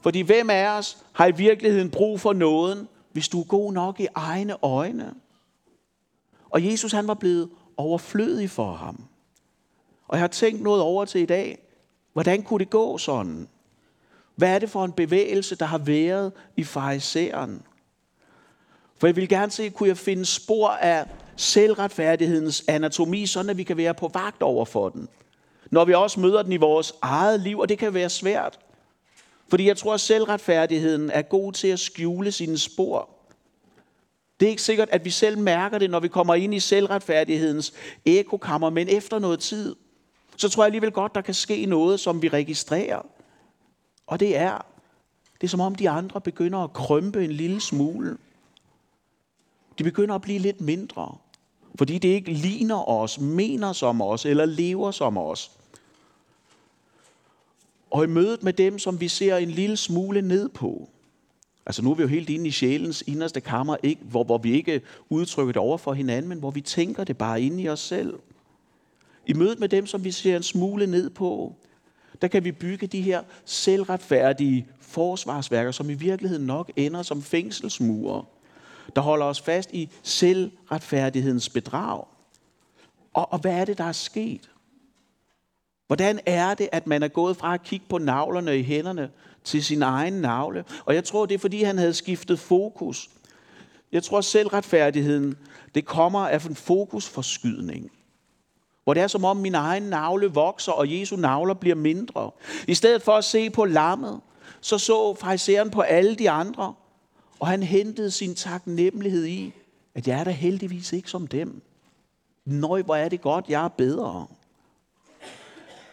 Fordi 0.00 0.20
hvem 0.20 0.50
af 0.50 0.78
os 0.78 0.98
har 1.12 1.26
i 1.26 1.36
virkeligheden 1.36 1.90
brug 1.90 2.20
for 2.20 2.32
nåden, 2.32 2.88
hvis 3.12 3.28
du 3.28 3.40
er 3.40 3.44
god 3.44 3.72
nok 3.72 4.00
i 4.00 4.06
egne 4.14 4.64
øjne? 4.64 5.14
Og 6.50 6.64
Jesus 6.64 6.92
han 6.92 7.08
var 7.08 7.14
blevet 7.14 7.50
overflødig 7.76 8.50
for 8.50 8.72
ham. 8.72 9.04
Og 10.08 10.16
jeg 10.16 10.22
har 10.22 10.28
tænkt 10.28 10.62
noget 10.62 10.82
over 10.82 11.04
til 11.04 11.20
i 11.20 11.26
dag. 11.26 11.58
Hvordan 12.12 12.42
kunne 12.42 12.58
det 12.58 12.70
gå 12.70 12.98
sådan? 12.98 13.48
Hvad 14.36 14.54
er 14.54 14.58
det 14.58 14.70
for 14.70 14.84
en 14.84 14.92
bevægelse, 14.92 15.56
der 15.56 15.66
har 15.66 15.78
været 15.78 16.32
i 16.56 16.64
fariseren? 16.64 17.62
For 18.98 19.06
jeg 19.06 19.16
vil 19.16 19.28
gerne 19.28 19.52
se, 19.52 19.68
kunne 19.68 19.88
jeg 19.88 19.98
finde 19.98 20.24
spor 20.24 20.68
af 20.68 21.06
selvretfærdighedens 21.36 22.64
anatomi, 22.68 23.26
sådan 23.26 23.50
at 23.50 23.56
vi 23.56 23.62
kan 23.62 23.76
være 23.76 23.94
på 23.94 24.10
vagt 24.14 24.42
over 24.42 24.64
for 24.64 24.88
den. 24.88 25.08
Når 25.70 25.84
vi 25.84 25.94
også 25.94 26.20
møder 26.20 26.42
den 26.42 26.52
i 26.52 26.56
vores 26.56 26.92
eget 27.02 27.40
liv, 27.40 27.58
og 27.58 27.68
det 27.68 27.78
kan 27.78 27.94
være 27.94 28.10
svært. 28.10 28.58
Fordi 29.48 29.66
jeg 29.68 29.76
tror, 29.76 29.94
at 29.94 30.00
selvretfærdigheden 30.00 31.10
er 31.10 31.22
god 31.22 31.52
til 31.52 31.68
at 31.68 31.78
skjule 31.78 32.32
sine 32.32 32.58
spor. 32.58 33.08
Det 34.40 34.46
er 34.46 34.50
ikke 34.50 34.62
sikkert, 34.62 34.88
at 34.90 35.04
vi 35.04 35.10
selv 35.10 35.38
mærker 35.38 35.78
det, 35.78 35.90
når 35.90 36.00
vi 36.00 36.08
kommer 36.08 36.34
ind 36.34 36.54
i 36.54 36.60
selvretfærdighedens 36.60 37.72
ekokammer, 38.04 38.70
men 38.70 38.88
efter 38.88 39.18
noget 39.18 39.40
tid, 39.40 39.76
så 40.36 40.48
tror 40.48 40.62
jeg 40.62 40.66
alligevel 40.66 40.90
godt, 40.90 41.14
der 41.14 41.20
kan 41.20 41.34
ske 41.34 41.66
noget, 41.66 42.00
som 42.00 42.22
vi 42.22 42.28
registrerer. 42.28 43.02
Og 44.06 44.20
det 44.20 44.36
er, 44.36 44.58
det 45.40 45.46
er 45.46 45.48
som 45.48 45.60
om 45.60 45.74
de 45.74 45.90
andre 45.90 46.20
begynder 46.20 46.58
at 46.58 46.72
krympe 46.72 47.24
en 47.24 47.32
lille 47.32 47.60
smule. 47.60 48.16
De 49.78 49.84
begynder 49.84 50.14
at 50.14 50.22
blive 50.22 50.38
lidt 50.38 50.60
mindre, 50.60 51.16
fordi 51.74 51.98
det 51.98 52.08
ikke 52.08 52.32
ligner 52.32 52.88
os, 52.88 53.20
mener 53.20 53.72
som 53.72 54.02
os 54.02 54.26
eller 54.26 54.44
lever 54.44 54.90
som 54.90 55.18
os. 55.18 55.50
Og 57.90 58.04
i 58.04 58.06
mødet 58.06 58.42
med 58.42 58.52
dem, 58.52 58.78
som 58.78 59.00
vi 59.00 59.08
ser 59.08 59.36
en 59.36 59.50
lille 59.50 59.76
smule 59.76 60.22
ned 60.22 60.48
på, 60.48 60.88
altså 61.66 61.82
nu 61.82 61.90
er 61.90 61.94
vi 61.94 62.02
jo 62.02 62.08
helt 62.08 62.30
inde 62.30 62.48
i 62.48 62.50
sjælens 62.50 63.04
inderste 63.06 63.40
kammer, 63.40 63.76
ikke, 63.82 64.02
hvor, 64.04 64.24
hvor 64.24 64.38
vi 64.38 64.52
ikke 64.52 64.80
udtrykker 65.08 65.52
det 65.52 65.62
over 65.62 65.78
for 65.78 65.92
hinanden, 65.92 66.28
men 66.28 66.38
hvor 66.38 66.50
vi 66.50 66.60
tænker 66.60 67.04
det 67.04 67.18
bare 67.18 67.42
inde 67.42 67.62
i 67.62 67.68
os 67.68 67.80
selv. 67.80 68.18
I 69.26 69.32
mødet 69.32 69.60
med 69.60 69.68
dem, 69.68 69.86
som 69.86 70.04
vi 70.04 70.10
ser 70.10 70.36
en 70.36 70.42
smule 70.42 70.86
ned 70.86 71.10
på, 71.10 71.54
der 72.22 72.28
kan 72.28 72.44
vi 72.44 72.52
bygge 72.52 72.86
de 72.86 73.02
her 73.02 73.22
selvretfærdige 73.44 74.66
forsvarsværker, 74.80 75.70
som 75.70 75.90
i 75.90 75.94
virkeligheden 75.94 76.46
nok 76.46 76.72
ender 76.76 77.02
som 77.02 77.22
fængselsmure, 77.22 78.24
der 78.96 79.02
holder 79.02 79.26
os 79.26 79.40
fast 79.40 79.72
i 79.72 79.90
selvretfærdighedens 80.02 81.48
bedrag. 81.48 82.04
Og, 83.14 83.32
og 83.32 83.38
hvad 83.38 83.52
er 83.52 83.64
det, 83.64 83.78
der 83.78 83.84
er 83.84 83.92
sket? 83.92 84.50
Hvordan 85.86 86.20
er 86.26 86.54
det, 86.54 86.68
at 86.72 86.86
man 86.86 87.02
er 87.02 87.08
gået 87.08 87.36
fra 87.36 87.54
at 87.54 87.62
kigge 87.62 87.86
på 87.88 87.98
navlerne 87.98 88.58
i 88.58 88.62
hænderne 88.62 89.10
til 89.44 89.64
sin 89.64 89.82
egen 89.82 90.12
navle? 90.12 90.64
Og 90.84 90.94
jeg 90.94 91.04
tror, 91.04 91.26
det 91.26 91.34
er 91.34 91.38
fordi, 91.38 91.62
han 91.62 91.78
havde 91.78 91.94
skiftet 91.94 92.38
fokus. 92.38 93.10
Jeg 93.92 94.02
tror, 94.02 94.20
selvretfærdigheden, 94.20 95.36
det 95.74 95.84
kommer 95.84 96.20
af 96.20 96.46
en 96.46 96.54
fokusforskydning 96.54 97.90
hvor 98.86 98.94
det 98.94 99.02
er 99.02 99.06
som 99.06 99.24
om 99.24 99.36
min 99.36 99.54
egen 99.54 99.82
navle 99.82 100.26
vokser, 100.26 100.72
og 100.72 100.92
Jesu 100.92 101.16
navler 101.16 101.54
bliver 101.54 101.76
mindre. 101.76 102.30
I 102.68 102.74
stedet 102.74 103.02
for 103.02 103.12
at 103.12 103.24
se 103.24 103.50
på 103.50 103.64
lammet, 103.64 104.20
så 104.60 104.78
så 104.78 105.14
fariseren 105.14 105.70
på 105.70 105.80
alle 105.80 106.14
de 106.14 106.30
andre, 106.30 106.74
og 107.40 107.46
han 107.46 107.62
hentede 107.62 108.10
sin 108.10 108.34
taknemmelighed 108.34 109.24
i, 109.24 109.52
at 109.94 110.08
jeg 110.08 110.20
er 110.20 110.24
da 110.24 110.30
heldigvis 110.30 110.92
ikke 110.92 111.10
som 111.10 111.26
dem. 111.26 111.62
Nøj, 112.44 112.82
hvor 112.82 112.96
er 112.96 113.08
det 113.08 113.20
godt, 113.20 113.44
jeg 113.48 113.64
er 113.64 113.68
bedre. 113.68 114.26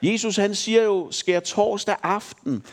Jesus 0.04 0.36
han 0.36 0.56
siger 0.56 0.84
jo, 0.84 1.08
skær 1.12 1.40
torsdag 1.40 1.96
aften, 2.04 2.64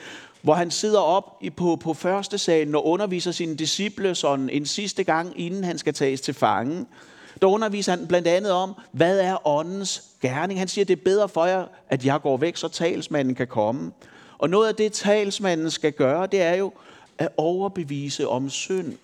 hvor 0.42 0.54
han 0.54 0.70
sidder 0.70 1.00
op 1.00 1.42
på, 1.56 1.76
på 1.76 1.94
første 1.94 2.38
salen 2.38 2.74
og 2.74 2.86
underviser 2.86 3.32
sine 3.32 3.56
disciple 3.56 4.14
sådan 4.14 4.50
en 4.50 4.66
sidste 4.66 5.04
gang, 5.04 5.40
inden 5.40 5.64
han 5.64 5.78
skal 5.78 5.94
tages 5.94 6.20
til 6.20 6.34
fange. 6.34 6.86
Der 7.42 7.46
underviser 7.46 7.96
han 7.96 8.06
blandt 8.06 8.28
andet 8.28 8.52
om, 8.52 8.74
hvad 8.92 9.20
er 9.20 9.46
åndens 9.48 10.02
gerning. 10.20 10.58
Han 10.58 10.68
siger, 10.68 10.84
det 10.84 10.98
er 10.98 11.04
bedre 11.04 11.28
for 11.28 11.44
jer, 11.44 11.66
at 11.88 12.04
jeg 12.04 12.20
går 12.20 12.36
væk, 12.36 12.56
så 12.56 12.68
talsmanden 12.68 13.34
kan 13.34 13.46
komme. 13.46 13.92
Og 14.38 14.50
noget 14.50 14.68
af 14.68 14.74
det, 14.74 14.92
talsmanden 14.92 15.70
skal 15.70 15.92
gøre, 15.92 16.26
det 16.26 16.42
er 16.42 16.54
jo 16.54 16.72
at 17.18 17.28
overbevise 17.36 18.28
om 18.28 18.50
synd. 18.50 18.98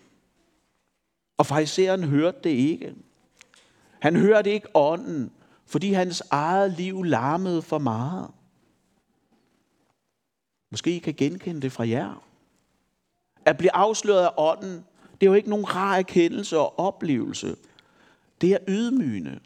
Og 1.39 1.47
fariseren 1.47 2.05
hørte 2.05 2.39
det 2.45 2.51
ikke. 2.51 2.95
Han 4.01 4.17
hørte 4.17 4.51
ikke 4.51 4.69
ånden, 4.75 5.31
fordi 5.67 5.93
hans 5.93 6.23
eget 6.31 6.73
liv 6.73 7.03
larmede 7.03 7.63
for 7.63 7.79
meget. 7.79 8.31
Måske 10.71 10.97
I 10.97 10.99
kan 10.99 11.15
genkende 11.15 11.61
det 11.61 11.73
fra 11.73 11.89
jer. 11.89 12.23
At 13.45 13.57
blive 13.57 13.75
afsløret 13.75 14.25
af 14.25 14.31
ånden, 14.37 14.85
det 15.21 15.27
er 15.27 15.31
jo 15.31 15.35
ikke 15.35 15.51
nogen 15.51 15.75
rar 15.75 15.97
erkendelse 15.97 16.59
og 16.59 16.79
oplevelse. 16.79 17.57
Det 18.41 18.53
er 18.53 18.59
ydmygende. 18.69 19.39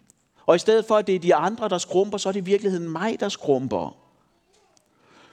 Og 0.46 0.56
i 0.56 0.58
stedet 0.58 0.84
for, 0.84 0.96
at 0.96 1.06
det 1.06 1.14
er 1.14 1.18
de 1.18 1.34
andre, 1.34 1.68
der 1.68 1.78
skrumper, 1.78 2.18
så 2.18 2.28
er 2.28 2.32
det 2.32 2.40
i 2.40 2.44
virkeligheden 2.44 2.88
mig, 2.88 3.20
der 3.20 3.28
skrumper. 3.28 3.96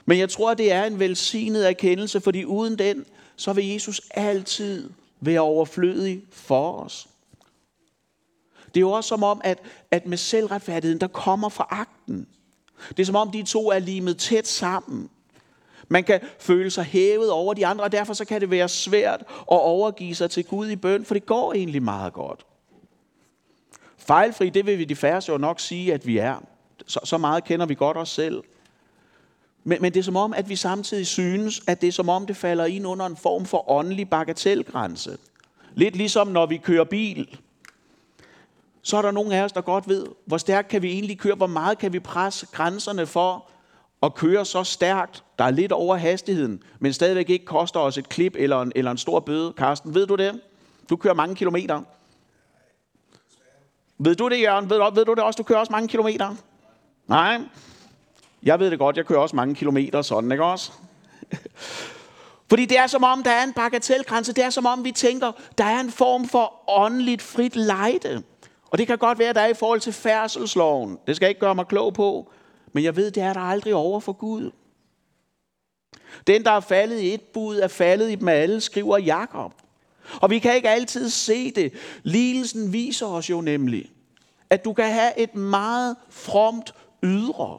Men 0.04 0.18
jeg 0.18 0.30
tror, 0.30 0.54
det 0.54 0.72
er 0.72 0.84
en 0.84 0.98
velsignet 0.98 1.68
erkendelse, 1.68 2.20
fordi 2.20 2.44
uden 2.44 2.78
den, 2.78 3.04
så 3.36 3.52
vil 3.52 3.68
Jesus 3.68 4.00
altid 4.10 4.90
være 5.20 5.40
overflødig 5.40 6.22
for 6.30 6.72
os. 6.72 7.08
Det 8.66 8.76
er 8.76 8.80
jo 8.80 8.90
også 8.90 9.08
som 9.08 9.22
om, 9.22 9.40
at, 9.44 9.58
at 9.90 10.06
med 10.06 10.16
selvretfærdigheden, 10.16 11.00
der 11.00 11.06
kommer 11.06 11.48
fra 11.48 11.66
akten. 11.70 12.26
Det 12.88 12.98
er 12.98 13.04
som 13.04 13.16
om, 13.16 13.30
de 13.30 13.42
to 13.42 13.70
er 13.70 13.78
limet 13.78 14.18
tæt 14.18 14.46
sammen. 14.46 15.10
Man 15.88 16.04
kan 16.04 16.20
føle 16.38 16.70
sig 16.70 16.84
hævet 16.84 17.30
over 17.30 17.54
de 17.54 17.66
andre, 17.66 17.84
og 17.84 17.92
derfor 17.92 18.14
så 18.14 18.24
kan 18.24 18.40
det 18.40 18.50
være 18.50 18.68
svært 18.68 19.20
at 19.20 19.26
overgive 19.48 20.14
sig 20.14 20.30
til 20.30 20.44
Gud 20.44 20.68
i 20.68 20.76
bøn, 20.76 21.04
for 21.04 21.14
det 21.14 21.26
går 21.26 21.52
egentlig 21.52 21.82
meget 21.82 22.12
godt. 22.12 22.46
Fejlfri, 24.08 24.50
det 24.50 24.66
vil 24.66 24.78
vi 24.78 24.84
de 24.84 24.96
færreste 24.96 25.32
jo 25.32 25.38
nok 25.38 25.60
sige, 25.60 25.94
at 25.94 26.06
vi 26.06 26.18
er. 26.18 26.36
Så, 26.86 27.00
så 27.04 27.18
meget 27.18 27.44
kender 27.44 27.66
vi 27.66 27.74
godt 27.74 27.96
os 27.96 28.08
selv. 28.08 28.42
Men, 29.64 29.82
men 29.82 29.94
det 29.94 30.00
er 30.00 30.04
som 30.04 30.16
om, 30.16 30.32
at 30.32 30.48
vi 30.48 30.56
samtidig 30.56 31.06
synes, 31.06 31.62
at 31.66 31.80
det 31.80 31.86
er 31.86 31.92
som 31.92 32.08
om, 32.08 32.26
det 32.26 32.36
falder 32.36 32.64
ind 32.64 32.86
under 32.86 33.06
en 33.06 33.16
form 33.16 33.46
for 33.46 33.70
åndelig 33.70 34.10
bagatelgrænse. 34.10 35.18
Lidt 35.74 35.96
ligesom 35.96 36.28
når 36.28 36.46
vi 36.46 36.56
kører 36.56 36.84
bil. 36.84 37.38
Så 38.82 38.96
er 38.96 39.02
der 39.02 39.10
nogen 39.10 39.32
af 39.32 39.42
os, 39.42 39.52
der 39.52 39.60
godt 39.60 39.88
ved, 39.88 40.06
hvor 40.24 40.38
stærkt 40.38 40.68
kan 40.68 40.82
vi 40.82 40.92
egentlig 40.92 41.18
køre, 41.18 41.34
hvor 41.34 41.46
meget 41.46 41.78
kan 41.78 41.92
vi 41.92 42.00
presse 42.00 42.46
grænserne 42.52 43.06
for 43.06 43.48
at 44.02 44.14
køre 44.14 44.44
så 44.44 44.64
stærkt, 44.64 45.24
der 45.38 45.44
er 45.44 45.50
lidt 45.50 45.72
over 45.72 45.96
hastigheden, 45.96 46.62
men 46.78 46.92
stadigvæk 46.92 47.30
ikke 47.30 47.44
koster 47.44 47.80
os 47.80 47.98
et 47.98 48.08
klip 48.08 48.34
eller 48.38 48.62
en, 48.62 48.72
eller 48.76 48.90
en 48.90 48.98
stor 48.98 49.20
bøde. 49.20 49.52
Karsten, 49.52 49.94
ved 49.94 50.06
du 50.06 50.14
det? 50.14 50.40
Du 50.90 50.96
kører 50.96 51.14
mange 51.14 51.34
kilometer. 51.34 51.82
Ved 53.98 54.14
du 54.14 54.28
det, 54.28 54.40
Jørgen? 54.40 54.70
Ved 54.70 54.78
du, 54.78 54.90
ved 54.94 55.04
du 55.04 55.14
det 55.14 55.22
også? 55.22 55.36
Du 55.36 55.42
kører 55.42 55.58
også 55.58 55.72
mange 55.72 55.88
kilometer? 55.88 56.34
Nej. 57.06 57.40
Jeg 58.42 58.60
ved 58.60 58.70
det 58.70 58.78
godt, 58.78 58.96
jeg 58.96 59.06
kører 59.06 59.20
også 59.20 59.36
mange 59.36 59.54
kilometer 59.54 60.02
sådan, 60.02 60.32
ikke 60.32 60.44
også? 60.44 60.72
Fordi 62.50 62.64
det 62.64 62.78
er 62.78 62.86
som 62.86 63.04
om, 63.04 63.22
der 63.22 63.30
er 63.30 63.44
en 63.44 63.52
bagatelgrænse. 63.52 64.32
Det 64.32 64.44
er 64.44 64.50
som 64.50 64.66
om, 64.66 64.84
vi 64.84 64.92
tænker, 64.92 65.32
der 65.58 65.64
er 65.64 65.80
en 65.80 65.90
form 65.90 66.28
for 66.28 66.54
åndeligt 66.68 67.22
frit 67.22 67.56
lejde. 67.56 68.22
Og 68.70 68.78
det 68.78 68.86
kan 68.86 68.98
godt 68.98 69.18
være, 69.18 69.32
der 69.32 69.40
er 69.40 69.46
i 69.46 69.54
forhold 69.54 69.80
til 69.80 69.92
færdselsloven. 69.92 70.98
Det 71.06 71.16
skal 71.16 71.26
jeg 71.26 71.30
ikke 71.30 71.40
gøre 71.40 71.54
mig 71.54 71.66
klog 71.66 71.94
på. 71.94 72.32
Men 72.72 72.84
jeg 72.84 72.96
ved, 72.96 73.10
det 73.10 73.22
er 73.22 73.32
der 73.32 73.40
aldrig 73.40 73.74
over 73.74 74.00
for 74.00 74.12
Gud. 74.12 74.50
Den, 76.26 76.44
der 76.44 76.50
er 76.50 76.60
faldet 76.60 77.00
i 77.00 77.14
et 77.14 77.22
bud, 77.22 77.58
er 77.58 77.68
faldet 77.68 78.10
i 78.10 78.14
dem 78.14 78.28
alle, 78.28 78.60
skriver 78.60 78.98
Jakob. 78.98 79.52
Og 80.12 80.30
vi 80.30 80.38
kan 80.38 80.56
ikke 80.56 80.68
altid 80.68 81.10
se 81.10 81.50
det. 81.50 81.72
Ligelsen 82.02 82.72
viser 82.72 83.06
os 83.06 83.30
jo 83.30 83.40
nemlig, 83.40 83.90
at 84.50 84.64
du 84.64 84.72
kan 84.72 84.92
have 84.92 85.18
et 85.18 85.34
meget 85.34 85.96
fromt 86.10 86.74
ydre 87.02 87.58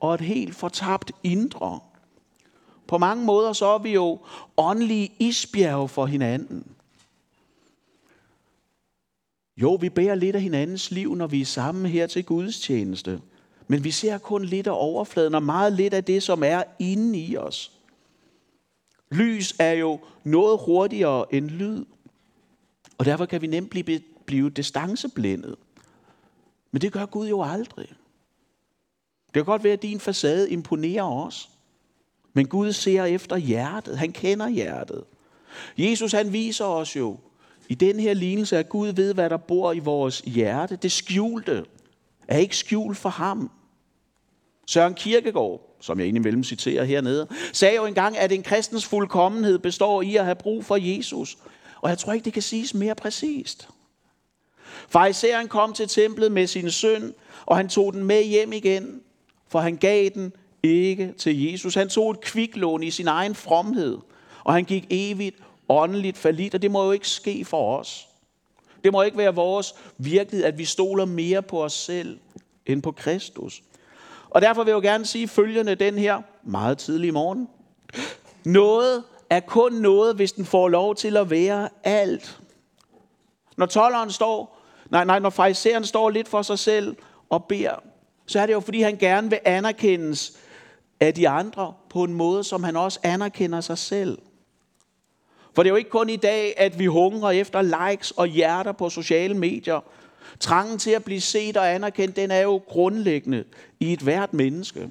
og 0.00 0.14
et 0.14 0.20
helt 0.20 0.54
fortabt 0.54 1.12
indre. 1.22 1.80
På 2.86 2.98
mange 2.98 3.24
måder 3.24 3.52
så 3.52 3.66
er 3.66 3.78
vi 3.78 3.92
jo 3.92 4.18
åndelige 4.56 5.12
isbjerge 5.18 5.88
for 5.88 6.06
hinanden. 6.06 6.66
Jo, 9.56 9.74
vi 9.74 9.88
bærer 9.88 10.14
lidt 10.14 10.36
af 10.36 10.42
hinandens 10.42 10.90
liv, 10.90 11.14
når 11.14 11.26
vi 11.26 11.40
er 11.40 11.44
sammen 11.44 11.86
her 11.86 12.06
til 12.06 12.24
Guds 12.24 12.60
tjeneste. 12.60 13.20
Men 13.68 13.84
vi 13.84 13.90
ser 13.90 14.18
kun 14.18 14.44
lidt 14.44 14.66
af 14.66 14.74
overfladen 14.74 15.34
og 15.34 15.42
meget 15.42 15.72
lidt 15.72 15.94
af 15.94 16.04
det, 16.04 16.22
som 16.22 16.42
er 16.42 16.62
inde 16.78 17.18
i 17.18 17.36
os. 17.36 17.73
Lys 19.14 19.54
er 19.58 19.72
jo 19.72 20.00
noget 20.24 20.60
hurtigere 20.64 21.34
end 21.34 21.50
lyd. 21.50 21.84
Og 22.98 23.04
derfor 23.04 23.26
kan 23.26 23.42
vi 23.42 23.46
nemt 23.46 23.70
blive, 23.70 24.00
blive 24.26 24.50
distanceblændet. 24.50 25.56
Men 26.70 26.80
det 26.80 26.92
gør 26.92 27.06
Gud 27.06 27.28
jo 27.28 27.42
aldrig. 27.42 27.88
Det 29.26 29.34
kan 29.34 29.44
godt 29.44 29.64
være, 29.64 29.72
at 29.72 29.82
din 29.82 30.00
facade 30.00 30.50
imponerer 30.50 31.10
os. 31.10 31.50
Men 32.32 32.48
Gud 32.48 32.72
ser 32.72 33.04
efter 33.04 33.36
hjertet. 33.36 33.98
Han 33.98 34.12
kender 34.12 34.48
hjertet. 34.48 35.04
Jesus 35.78 36.12
han 36.12 36.32
viser 36.32 36.64
os 36.64 36.96
jo 36.96 37.18
i 37.68 37.74
den 37.74 38.00
her 38.00 38.14
lignelse, 38.14 38.58
at 38.58 38.68
Gud 38.68 38.88
ved, 38.88 39.14
hvad 39.14 39.30
der 39.30 39.36
bor 39.36 39.72
i 39.72 39.78
vores 39.78 40.20
hjerte. 40.20 40.76
Det 40.76 40.92
skjulte 40.92 41.64
er 42.28 42.38
ikke 42.38 42.56
skjult 42.56 42.96
for 42.96 43.08
ham. 43.08 43.50
Søren 44.66 44.94
Kierkegaard, 44.94 45.76
som 45.80 45.98
jeg 45.98 46.08
indimellem 46.08 46.44
citerer 46.44 46.84
hernede, 46.84 47.28
sagde 47.52 47.76
jo 47.76 47.86
engang, 47.86 48.18
at 48.18 48.32
en 48.32 48.42
kristens 48.42 48.86
fuldkommenhed 48.86 49.58
består 49.58 50.02
i 50.02 50.16
at 50.16 50.24
have 50.24 50.34
brug 50.34 50.64
for 50.64 50.76
Jesus. 50.76 51.38
Og 51.80 51.90
jeg 51.90 51.98
tror 51.98 52.12
ikke, 52.12 52.24
det 52.24 52.32
kan 52.32 52.42
siges 52.42 52.74
mere 52.74 52.94
præcist. 52.94 53.68
Fariseren 54.88 55.48
kom 55.48 55.72
til 55.72 55.88
templet 55.88 56.32
med 56.32 56.46
sin 56.46 56.70
søn, 56.70 57.14
og 57.46 57.56
han 57.56 57.68
tog 57.68 57.92
den 57.92 58.04
med 58.04 58.24
hjem 58.24 58.52
igen, 58.52 59.00
for 59.48 59.60
han 59.60 59.76
gav 59.76 60.08
den 60.08 60.32
ikke 60.62 61.14
til 61.18 61.50
Jesus. 61.50 61.74
Han 61.74 61.88
tog 61.88 62.10
et 62.10 62.20
kviklån 62.20 62.82
i 62.82 62.90
sin 62.90 63.08
egen 63.08 63.34
fromhed, 63.34 63.98
og 64.44 64.52
han 64.54 64.64
gik 64.64 64.86
evigt 64.90 65.36
åndeligt 65.68 66.18
falit, 66.18 66.54
og 66.54 66.62
det 66.62 66.70
må 66.70 66.84
jo 66.84 66.92
ikke 66.92 67.08
ske 67.08 67.44
for 67.44 67.78
os. 67.78 68.08
Det 68.84 68.92
må 68.92 69.02
ikke 69.02 69.18
være 69.18 69.34
vores 69.34 69.74
virkelighed, 69.98 70.46
at 70.46 70.58
vi 70.58 70.64
stoler 70.64 71.04
mere 71.04 71.42
på 71.42 71.64
os 71.64 71.72
selv 71.72 72.18
end 72.66 72.82
på 72.82 72.92
Kristus. 72.92 73.62
Og 74.34 74.42
derfor 74.42 74.64
vil 74.64 74.70
jeg 74.70 74.76
jo 74.76 74.90
gerne 74.90 75.06
sige 75.06 75.28
følgende 75.28 75.74
den 75.74 75.98
her 75.98 76.22
meget 76.42 76.78
tidlig 76.78 77.12
morgen. 77.12 77.48
Noget 78.44 79.04
er 79.30 79.40
kun 79.40 79.72
noget, 79.72 80.16
hvis 80.16 80.32
den 80.32 80.44
får 80.44 80.68
lov 80.68 80.94
til 80.94 81.16
at 81.16 81.30
være 81.30 81.68
alt. 81.84 82.38
Når 83.56 83.66
tolleren 83.66 84.10
står, 84.10 84.60
nej, 84.90 85.04
nej, 85.04 85.18
når 85.18 85.30
fariseren 85.30 85.84
står 85.84 86.10
lidt 86.10 86.28
for 86.28 86.42
sig 86.42 86.58
selv 86.58 86.96
og 87.30 87.44
beder, 87.44 87.82
så 88.26 88.40
er 88.40 88.46
det 88.46 88.52
jo 88.52 88.60
fordi, 88.60 88.80
han 88.80 88.96
gerne 88.96 89.30
vil 89.30 89.38
anerkendes 89.44 90.38
af 91.00 91.14
de 91.14 91.28
andre 91.28 91.74
på 91.90 92.04
en 92.04 92.14
måde, 92.14 92.44
som 92.44 92.64
han 92.64 92.76
også 92.76 93.00
anerkender 93.02 93.60
sig 93.60 93.78
selv. 93.78 94.18
For 95.54 95.62
det 95.62 95.68
er 95.68 95.72
jo 95.72 95.76
ikke 95.76 95.90
kun 95.90 96.10
i 96.10 96.16
dag, 96.16 96.54
at 96.56 96.78
vi 96.78 96.86
hungrer 96.86 97.30
efter 97.30 97.88
likes 97.90 98.10
og 98.10 98.26
hjerter 98.26 98.72
på 98.72 98.90
sociale 98.90 99.34
medier. 99.34 99.80
Trangen 100.40 100.78
til 100.78 100.90
at 100.90 101.04
blive 101.04 101.20
set 101.20 101.56
og 101.56 101.74
anerkendt, 101.74 102.16
den 102.16 102.30
er 102.30 102.40
jo 102.40 102.62
grundlæggende 102.68 103.44
i 103.80 103.92
et 103.92 104.00
hvert 104.00 104.34
menneske. 104.34 104.90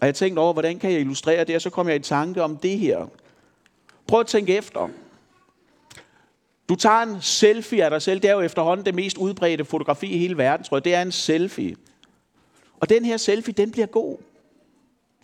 Og 0.00 0.06
jeg 0.06 0.14
tænkte 0.14 0.40
over, 0.40 0.52
hvordan 0.52 0.78
kan 0.78 0.92
jeg 0.92 1.00
illustrere 1.00 1.44
det, 1.44 1.56
og 1.56 1.62
så 1.62 1.70
kom 1.70 1.88
jeg 1.88 1.96
i 1.96 2.00
tanke 2.00 2.42
om 2.42 2.56
det 2.56 2.78
her. 2.78 3.06
Prøv 4.06 4.20
at 4.20 4.26
tænke 4.26 4.56
efter. 4.56 4.88
Du 6.68 6.74
tager 6.74 7.02
en 7.02 7.22
selfie 7.22 7.84
af 7.84 7.90
dig 7.90 8.02
selv. 8.02 8.20
Det 8.20 8.30
er 8.30 8.34
jo 8.34 8.40
efterhånden 8.40 8.86
det 8.86 8.94
mest 8.94 9.16
udbredte 9.16 9.64
fotografi 9.64 10.06
i 10.06 10.18
hele 10.18 10.36
verden, 10.36 10.64
tror 10.64 10.76
jeg. 10.76 10.84
Det 10.84 10.94
er 10.94 11.02
en 11.02 11.12
selfie. 11.12 11.76
Og 12.80 12.88
den 12.88 13.04
her 13.04 13.16
selfie, 13.16 13.54
den 13.54 13.70
bliver 13.70 13.86
god. 13.86 14.18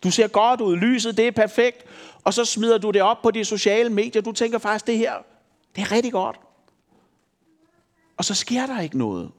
Du 0.04 0.10
ser 0.10 0.28
godt 0.28 0.60
ud, 0.60 0.76
lyset, 0.76 1.16
det 1.16 1.26
er 1.26 1.30
perfekt. 1.30 1.84
Og 2.24 2.34
så 2.34 2.44
smider 2.44 2.78
du 2.78 2.90
det 2.90 3.02
op 3.02 3.22
på 3.22 3.30
de 3.30 3.44
sociale 3.44 3.90
medier. 3.90 4.22
Du 4.22 4.32
tænker 4.32 4.58
faktisk, 4.58 4.86
det 4.86 4.98
her, 4.98 5.12
det 5.76 5.82
er 5.82 5.92
rigtig 5.92 6.12
godt. 6.12 6.36
Og 8.22 8.26
så 8.26 8.34
sker 8.34 8.66
der 8.66 8.80
ikke 8.80 8.98
noget. 8.98 9.30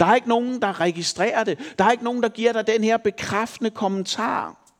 Der 0.00 0.06
er 0.06 0.14
ikke 0.14 0.28
nogen, 0.28 0.62
der 0.62 0.80
registrerer 0.80 1.44
det. 1.44 1.74
Der 1.78 1.84
er 1.84 1.90
ikke 1.90 2.04
nogen, 2.04 2.22
der 2.22 2.28
giver 2.28 2.52
dig 2.52 2.66
den 2.66 2.84
her 2.84 2.96
bekræftende 2.96 3.70
kommentar. 3.70 4.72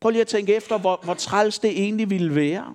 Prøv 0.00 0.10
lige 0.10 0.20
at 0.20 0.28
tænke 0.28 0.54
efter, 0.54 0.78
hvor, 0.78 1.00
hvor 1.02 1.14
træls 1.14 1.58
det 1.58 1.70
egentlig 1.70 2.10
ville 2.10 2.34
være. 2.34 2.74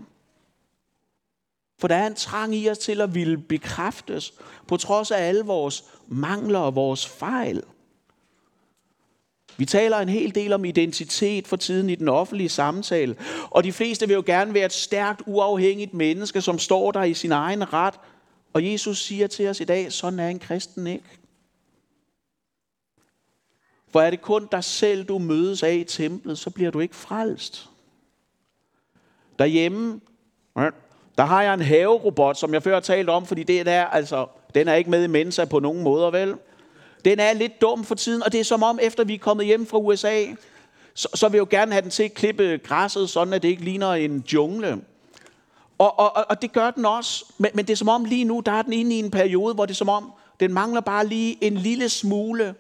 For 1.80 1.88
der 1.88 1.96
er 1.96 2.08
en 2.08 2.16
trang 2.16 2.56
i 2.56 2.70
os 2.70 2.78
til 2.78 3.02
at 3.02 3.16
ville 3.16 3.38
bekræftes, 3.38 4.34
på 4.68 4.78
trods 4.78 5.12
af 5.12 5.28
alle 5.28 5.46
vores 5.46 5.84
mangler 6.08 6.60
og 6.60 6.76
vores 6.76 7.08
fejl. 7.08 7.64
Vi 9.58 9.66
taler 9.66 9.98
en 9.98 10.10
hel 10.10 10.36
del 10.36 10.54
om 10.54 10.66
identitet 10.66 11.48
for 11.48 11.56
tiden 11.56 11.90
i 11.90 11.96
den 11.96 12.08
offentlige 12.08 12.50
samtale, 12.50 13.16
og 13.50 13.64
de 13.64 13.72
fleste 13.72 14.08
vil 14.08 14.14
jo 14.14 14.24
gerne 14.26 14.54
være 14.54 14.66
et 14.66 14.74
stærkt, 14.74 15.22
uafhængigt 15.26 15.94
menneske, 15.94 16.42
som 16.42 16.60
står 16.60 16.92
der 16.92 17.04
i 17.04 17.14
sin 17.14 17.32
egen 17.32 17.74
ret. 17.74 17.94
Og 18.54 18.72
Jesus 18.72 19.04
siger 19.04 19.28
til 19.28 19.48
os 19.48 19.60
i 19.60 19.64
dag, 19.64 19.92
sådan 19.92 20.20
er 20.20 20.28
en 20.28 20.40
kristen 20.40 20.88
ikke. 20.88 21.06
For 23.92 24.02
er 24.02 24.10
det 24.10 24.22
kun 24.22 24.48
dig 24.52 24.64
selv, 24.64 25.06
du 25.06 25.18
mødes 25.18 25.64
af 25.64 25.74
i 25.74 25.84
templet, 25.84 26.38
så 26.38 26.50
bliver 26.50 26.72
du 26.72 26.80
ikke 26.80 26.96
frelst. 26.96 27.70
Derhjemme, 29.40 30.02
der 31.18 31.24
har 31.24 31.44
jeg 31.44 31.54
en 31.54 31.62
haverobot, 31.62 32.38
som 32.38 32.54
jeg 32.54 32.64
før 32.64 32.74
har 32.74 32.80
talt 32.80 33.10
om, 33.10 33.26
fordi 33.26 33.44
det 33.44 33.66
der, 33.66 33.86
altså, 33.86 34.28
den 34.56 34.68
er 34.68 34.74
ikke 34.74 34.90
med 34.90 35.04
i 35.04 35.08
Mensa 35.08 35.46
på 35.46 35.60
nogen 35.60 35.84
måder, 35.84 36.12
vel? 36.12 36.36
Den 37.06 37.20
er 37.20 37.34
lidt 37.34 37.62
dum 37.62 37.84
for 37.84 37.96
tiden, 37.96 38.24
og 38.24 38.32
det 38.32 38.40
er 38.40 38.44
som 38.44 38.64
om, 38.64 38.80
efter 38.82 39.04
vi 39.04 39.14
er 39.14 39.18
kommet 39.18 39.46
hjem 39.46 39.66
fra 39.66 39.78
USA, 39.78 40.26
så, 40.94 41.08
så 41.14 41.30
vil 41.30 41.38
jeg 41.38 41.40
jo 41.40 41.48
gerne 41.50 41.72
have 41.72 41.82
den 41.82 41.90
til 41.90 42.04
at 42.04 42.14
klippe 42.14 42.60
græsset, 42.64 43.10
sådan 43.10 43.34
at 43.34 43.44
det 43.44 43.50
ikke 43.50 43.64
ligner 43.64 43.92
en 43.92 44.24
jungle. 44.34 44.82
Og, 45.78 46.00
og, 46.00 46.26
og 46.30 46.42
det 46.42 46.54
gør 46.54 46.72
den 46.72 46.86
også, 46.86 47.26
men, 47.38 47.52
men 47.54 47.66
det 47.66 47.74
er 47.74 47.78
som 47.78 47.90
om 47.90 48.06
lige 48.06 48.26
nu, 48.26 48.40
der 48.46 48.52
er 48.52 48.62
den 48.62 48.74
inde 48.74 48.96
i 48.96 49.00
en 49.00 49.12
periode, 49.12 49.54
hvor 49.54 49.66
det 49.66 49.74
er 49.74 49.76
som 49.76 49.90
om, 49.90 50.12
den 50.40 50.54
mangler 50.54 50.82
bare 50.82 51.08
lige 51.08 51.44
en 51.44 51.58
lille 51.58 51.90
smule 51.90 52.56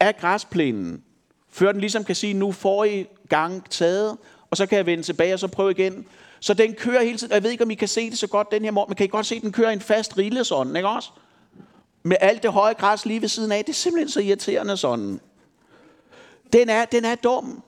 af 0.00 0.16
græsplænen, 0.16 1.02
før 1.50 1.72
den 1.72 1.80
ligesom 1.80 2.04
kan 2.04 2.14
sige, 2.14 2.34
nu 2.34 2.52
får 2.52 2.84
I 2.84 3.06
gang 3.28 3.70
taget, 3.70 4.16
og 4.50 4.56
så 4.56 4.66
kan 4.66 4.78
jeg 4.78 4.86
vende 4.86 5.04
tilbage 5.04 5.34
og 5.34 5.38
så 5.38 5.48
prøve 5.48 5.70
igen. 5.70 6.06
Så 6.40 6.54
den 6.54 6.74
kører 6.74 7.02
hele 7.02 7.18
tiden. 7.18 7.32
Jeg 7.32 7.42
ved 7.42 7.50
ikke, 7.50 7.64
om 7.64 7.70
I 7.70 7.74
kan 7.74 7.88
se 7.88 8.10
det 8.10 8.18
så 8.18 8.26
godt 8.26 8.52
den 8.52 8.64
her 8.64 8.70
morgen, 8.70 8.90
men 8.90 8.96
kan 8.96 9.04
I 9.04 9.08
godt 9.08 9.26
se, 9.26 9.34
at 9.34 9.42
den 9.42 9.52
kører 9.52 9.70
i 9.70 9.72
en 9.72 9.80
fast 9.80 10.18
rille 10.18 10.44
sådan, 10.44 10.76
ikke 10.76 10.88
også? 10.88 11.10
Med 12.02 12.16
alt 12.20 12.42
det 12.42 12.52
høje 12.52 12.74
græs 12.74 13.06
lige 13.06 13.20
ved 13.20 13.28
siden 13.28 13.52
af. 13.52 13.64
Det 13.64 13.72
er 13.72 13.76
simpelthen 13.76 14.08
så 14.08 14.20
irriterende 14.20 14.76
sådan. 14.76 15.20
Den 16.52 16.68
er, 16.68 16.84
den 16.84 17.04
er 17.04 17.14
dum. 17.14 17.62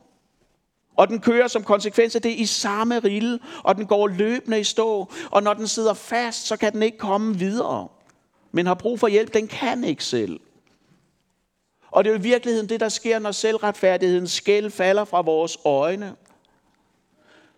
Og 0.96 1.08
den 1.08 1.20
kører 1.20 1.49
som 1.49 1.64
konsekvens 1.64 2.16
af 2.16 2.22
det 2.22 2.30
i 2.30 2.46
samme 2.46 2.99
rille, 2.99 3.38
og 3.62 3.75
den 3.76 3.87
går 3.87 4.08
løbende 4.08 4.60
i 4.60 4.64
stå. 4.64 5.12
Og 5.30 5.42
når 5.42 5.54
den 5.54 5.68
sidder 5.68 5.94
fast, 5.94 6.46
så 6.46 6.56
kan 6.56 6.72
den 6.72 6.82
ikke 6.82 6.99
komme 6.99 7.38
videre. 7.38 7.88
Men 8.52 8.66
har 8.66 8.75
brug 8.75 9.00
for 9.00 9.08
hjælp, 9.08 9.34
den 9.34 9.49
kan 9.49 9.84
ikke 9.84 10.04
selv. 10.04 10.40
Og 11.90 12.04
det 12.04 12.10
er 12.10 12.14
jo 12.14 12.18
i 12.18 12.22
virkeligheden 12.22 12.68
det, 12.68 12.80
der 12.80 12.88
sker, 12.88 13.18
når 13.18 13.32
selvretfærdighedens 13.32 14.32
skæld 14.32 14.70
falder 14.70 15.04
fra 15.04 15.20
vores 15.20 15.58
øjne. 15.64 16.14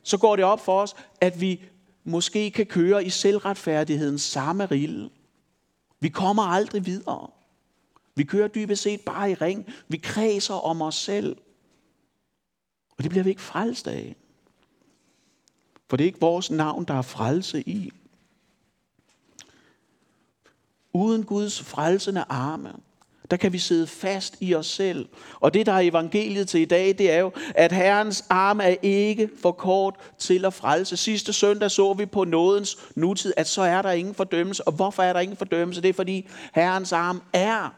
Så 0.02 0.18
går 0.18 0.36
det 0.36 0.44
op 0.44 0.64
for 0.64 0.80
os, 0.80 0.96
at 1.20 1.40
vi 1.40 1.64
måske 2.04 2.50
kan 2.50 2.66
køre 2.66 3.04
i 3.04 3.10
selvretfærdighedens 3.10 4.22
samme 4.22 4.66
rille. 4.66 5.10
Vi 6.02 6.08
kommer 6.08 6.42
aldrig 6.42 6.86
videre. 6.86 7.30
Vi 8.14 8.24
kører 8.24 8.48
dybest 8.48 8.82
set 8.82 9.00
bare 9.00 9.30
i 9.30 9.34
ring. 9.34 9.66
Vi 9.88 9.96
kredser 9.96 10.54
om 10.54 10.82
os 10.82 10.94
selv. 10.94 11.36
Og 12.96 13.02
det 13.02 13.10
bliver 13.10 13.24
vi 13.24 13.30
ikke 13.30 13.42
frelst 13.42 13.88
af. 13.88 14.16
For 15.88 15.96
det 15.96 16.04
er 16.04 16.06
ikke 16.06 16.20
vores 16.20 16.50
navn, 16.50 16.84
der 16.84 16.94
er 16.94 17.02
frelse 17.02 17.68
i. 17.68 17.92
Uden 20.92 21.24
Guds 21.24 21.62
frelsende 21.62 22.24
arme, 22.28 22.74
der 23.32 23.38
kan 23.38 23.52
vi 23.52 23.58
sidde 23.58 23.86
fast 23.86 24.36
i 24.40 24.54
os 24.54 24.66
selv. 24.66 25.08
Og 25.40 25.54
det, 25.54 25.66
der 25.66 25.72
er 25.72 25.80
evangeliet 25.80 26.48
til 26.48 26.60
i 26.60 26.64
dag, 26.64 26.98
det 26.98 27.12
er 27.12 27.18
jo, 27.18 27.32
at 27.54 27.72
Herrens 27.72 28.24
arm 28.30 28.60
er 28.60 28.74
ikke 28.82 29.30
for 29.42 29.52
kort 29.52 29.94
til 30.18 30.44
at 30.44 30.54
frelse. 30.54 30.96
Sidste 30.96 31.32
søndag 31.32 31.70
så 31.70 31.92
vi 31.92 32.06
på 32.06 32.24
nådens 32.24 32.78
nutid, 32.94 33.32
at 33.36 33.48
så 33.48 33.62
er 33.62 33.82
der 33.82 33.90
ingen 33.90 34.14
fordømmelse. 34.14 34.66
Og 34.66 34.72
hvorfor 34.72 35.02
er 35.02 35.12
der 35.12 35.20
ingen 35.20 35.36
fordømmelse? 35.36 35.82
Det 35.82 35.88
er, 35.88 35.92
fordi 35.92 36.28
Herrens 36.54 36.92
arm 36.92 37.22
er 37.32 37.74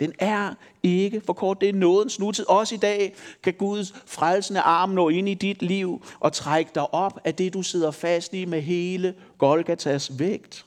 den 0.00 0.12
er 0.18 0.54
ikke 0.82 1.22
for 1.26 1.32
kort. 1.32 1.60
Det 1.60 1.68
er 1.68 1.72
nådens 1.72 2.18
nutid. 2.18 2.48
Også 2.48 2.74
i 2.74 2.78
dag 2.78 3.14
kan 3.42 3.54
Guds 3.54 3.94
frelsende 4.06 4.60
arm 4.60 4.90
nå 4.90 5.08
ind 5.08 5.28
i 5.28 5.34
dit 5.34 5.62
liv 5.62 6.04
og 6.20 6.32
trække 6.32 6.70
dig 6.74 6.94
op 6.94 7.20
af 7.24 7.34
det, 7.34 7.54
du 7.54 7.62
sidder 7.62 7.90
fast 7.90 8.34
i 8.34 8.44
med 8.44 8.62
hele 8.62 9.14
Golgatas 9.38 10.18
vægt. 10.18 10.65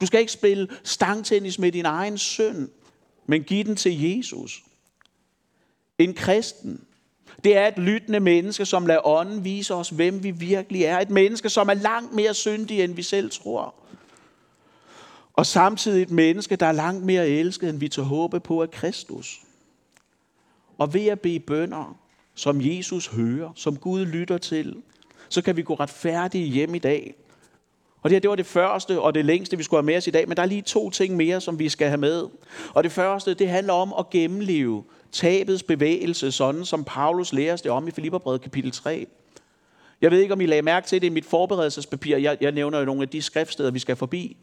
Du 0.00 0.06
skal 0.06 0.20
ikke 0.20 0.32
spille 0.32 0.68
stangtennis 0.84 1.58
med 1.58 1.72
din 1.72 1.84
egen 1.84 2.18
søn, 2.18 2.70
men 3.26 3.42
give 3.42 3.64
den 3.64 3.76
til 3.76 4.02
Jesus. 4.02 4.62
En 5.98 6.14
kristen, 6.14 6.84
det 7.44 7.56
er 7.56 7.66
et 7.66 7.78
lyttende 7.78 8.20
menneske, 8.20 8.66
som 8.66 8.86
lader 8.86 9.06
ånden 9.06 9.44
vise 9.44 9.74
os, 9.74 9.88
hvem 9.88 10.22
vi 10.22 10.30
virkelig 10.30 10.82
er. 10.82 10.98
Et 10.98 11.10
menneske, 11.10 11.48
som 11.48 11.68
er 11.68 11.74
langt 11.74 12.12
mere 12.12 12.34
syndig, 12.34 12.80
end 12.80 12.94
vi 12.94 13.02
selv 13.02 13.30
tror. 13.30 13.74
Og 15.32 15.46
samtidig 15.46 16.02
et 16.02 16.10
menneske, 16.10 16.56
der 16.56 16.66
er 16.66 16.72
langt 16.72 17.04
mere 17.04 17.28
elsket, 17.28 17.70
end 17.70 17.78
vi 17.78 17.88
tager 17.88 18.06
håbe 18.06 18.40
på 18.40 18.62
af 18.62 18.70
Kristus. 18.70 19.40
Og 20.78 20.94
ved 20.94 21.06
at 21.06 21.20
bede 21.20 21.40
bønder, 21.40 21.98
som 22.34 22.60
Jesus 22.60 23.06
hører, 23.06 23.52
som 23.54 23.76
Gud 23.76 24.04
lytter 24.06 24.38
til, 24.38 24.82
så 25.28 25.42
kan 25.42 25.56
vi 25.56 25.62
gå 25.62 25.74
retfærdige 25.74 26.46
hjem 26.46 26.74
i 26.74 26.78
dag. 26.78 27.14
Og 28.02 28.10
det 28.10 28.14
her, 28.14 28.20
det 28.20 28.30
var 28.30 28.36
det 28.36 28.46
første 28.46 29.00
og 29.00 29.14
det 29.14 29.24
længste, 29.24 29.56
vi 29.56 29.62
skulle 29.62 29.78
have 29.78 29.86
med 29.86 29.96
os 29.96 30.06
i 30.06 30.10
dag, 30.10 30.28
men 30.28 30.36
der 30.36 30.42
er 30.42 30.46
lige 30.46 30.62
to 30.62 30.90
ting 30.90 31.16
mere, 31.16 31.40
som 31.40 31.58
vi 31.58 31.68
skal 31.68 31.88
have 31.88 31.98
med. 31.98 32.24
Og 32.74 32.84
det 32.84 32.92
første, 32.92 33.34
det 33.34 33.48
handler 33.48 33.72
om 33.72 33.94
at 33.98 34.10
gennemleve 34.10 34.84
tabets 35.12 35.62
bevægelse, 35.62 36.32
sådan 36.32 36.64
som 36.64 36.84
Paulus 36.84 37.32
lærer 37.32 37.52
os 37.52 37.62
det 37.62 37.70
om 37.70 37.88
i 37.88 37.90
Filipperbrevet 37.90 38.40
kapitel 38.40 38.70
3. 38.70 39.06
Jeg 40.00 40.10
ved 40.10 40.20
ikke, 40.20 40.34
om 40.34 40.40
I 40.40 40.46
lagde 40.46 40.62
mærke 40.62 40.86
til 40.86 41.00
det 41.00 41.06
i 41.06 41.10
mit 41.10 41.24
forberedelsespapir. 41.24 42.16
Jeg, 42.16 42.36
jeg 42.40 42.52
nævner 42.52 42.78
jo 42.78 42.84
nogle 42.84 43.02
af 43.02 43.08
de 43.08 43.22
skriftsteder, 43.22 43.70
vi 43.70 43.78
skal 43.78 43.96
forbi. 43.96 44.36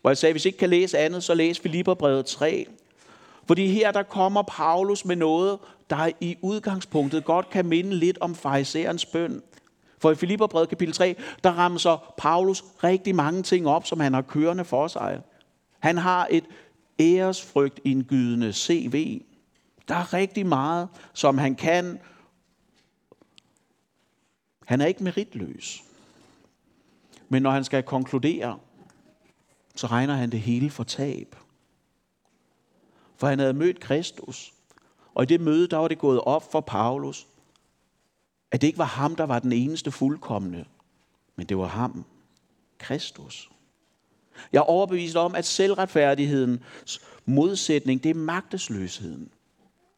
Hvor 0.00 0.10
jeg 0.10 0.18
sagde, 0.18 0.32
hvis 0.32 0.44
I 0.44 0.48
ikke 0.48 0.58
kan 0.58 0.70
læse 0.70 0.98
andet, 0.98 1.24
så 1.24 1.34
læs 1.34 1.60
Filipperbrevet 1.60 2.26
3. 2.26 2.66
Fordi 3.46 3.66
her 3.66 3.92
der 3.92 4.02
kommer 4.02 4.42
Paulus 4.42 5.04
med 5.04 5.16
noget, 5.16 5.58
der 5.90 6.10
i 6.20 6.36
udgangspunktet 6.42 7.24
godt 7.24 7.50
kan 7.50 7.66
minde 7.66 7.94
lidt 7.94 8.18
om 8.20 8.34
farisæerens 8.34 9.06
bøn. 9.06 9.42
For 9.98 10.10
i 10.10 10.14
Filipperbrevet 10.14 10.68
kapitel 10.68 10.94
3, 10.94 11.16
der 11.44 11.50
rammer 11.50 12.14
Paulus 12.18 12.64
rigtig 12.84 13.14
mange 13.14 13.42
ting 13.42 13.68
op, 13.68 13.86
som 13.86 14.00
han 14.00 14.14
har 14.14 14.22
kørende 14.22 14.64
for 14.64 14.88
sig. 14.88 15.20
Han 15.78 15.98
har 15.98 16.28
et 16.30 16.44
æresfrygt 16.98 17.80
indgydende 17.84 18.52
CV. 18.52 19.22
Der 19.88 19.94
er 19.94 20.14
rigtig 20.14 20.46
meget, 20.46 20.88
som 21.12 21.38
han 21.38 21.54
kan. 21.54 21.98
Han 24.66 24.80
er 24.80 24.86
ikke 24.86 25.04
meritløs. 25.04 25.84
Men 27.28 27.42
når 27.42 27.50
han 27.50 27.64
skal 27.64 27.82
konkludere, 27.82 28.58
så 29.74 29.86
regner 29.86 30.14
han 30.14 30.30
det 30.30 30.40
hele 30.40 30.70
for 30.70 30.84
tab. 30.84 31.36
For 33.16 33.26
han 33.26 33.38
havde 33.38 33.52
mødt 33.52 33.80
Kristus, 33.80 34.52
og 35.14 35.22
i 35.22 35.26
det 35.26 35.40
møde, 35.40 35.68
der 35.68 35.76
var 35.76 35.88
det 35.88 35.98
gået 35.98 36.20
op 36.20 36.52
for 36.52 36.60
Paulus, 36.60 37.26
at 38.52 38.60
det 38.60 38.66
ikke 38.66 38.78
var 38.78 38.84
ham, 38.84 39.16
der 39.16 39.24
var 39.24 39.38
den 39.38 39.52
eneste 39.52 39.90
fuldkommende, 39.90 40.64
men 41.36 41.46
det 41.46 41.58
var 41.58 41.66
ham, 41.66 42.04
Kristus. 42.78 43.50
Jeg 44.52 44.58
er 44.58 44.62
overbevist 44.62 45.16
om, 45.16 45.34
at 45.34 45.44
selvretfærdighedens 45.44 47.00
modsætning, 47.26 48.04
det 48.04 48.10
er 48.10 48.14
magtesløsheden. 48.14 49.30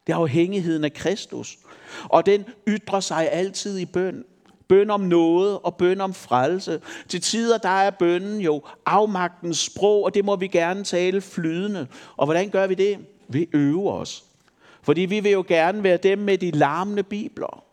Det 0.07 0.13
er 0.13 0.17
afhængigheden 0.17 0.83
af 0.83 0.93
Kristus. 0.93 1.57
Og 2.03 2.25
den 2.25 2.45
ytrer 2.67 2.99
sig 2.99 3.31
altid 3.31 3.77
i 3.77 3.85
bøn. 3.85 4.25
Bøn 4.67 4.89
om 4.89 5.01
noget 5.01 5.59
og 5.59 5.75
bøn 5.75 6.01
om 6.01 6.13
frelse. 6.13 6.81
Til 7.07 7.21
tider 7.21 7.57
der 7.57 7.69
er 7.69 7.89
bønnen 7.89 8.41
jo 8.41 8.63
afmagtens 8.85 9.57
sprog, 9.57 10.03
og 10.03 10.13
det 10.13 10.25
må 10.25 10.35
vi 10.35 10.47
gerne 10.47 10.83
tale 10.83 11.21
flydende. 11.21 11.87
Og 12.17 12.25
hvordan 12.25 12.49
gør 12.49 12.67
vi 12.67 12.75
det? 12.75 12.97
Vi 13.27 13.49
øver 13.53 13.91
os. 13.91 14.23
Fordi 14.81 15.01
vi 15.01 15.19
vil 15.19 15.31
jo 15.31 15.45
gerne 15.47 15.83
være 15.83 15.97
dem 15.97 16.19
med 16.19 16.37
de 16.37 16.51
larmende 16.51 17.03
bibler. 17.03 17.63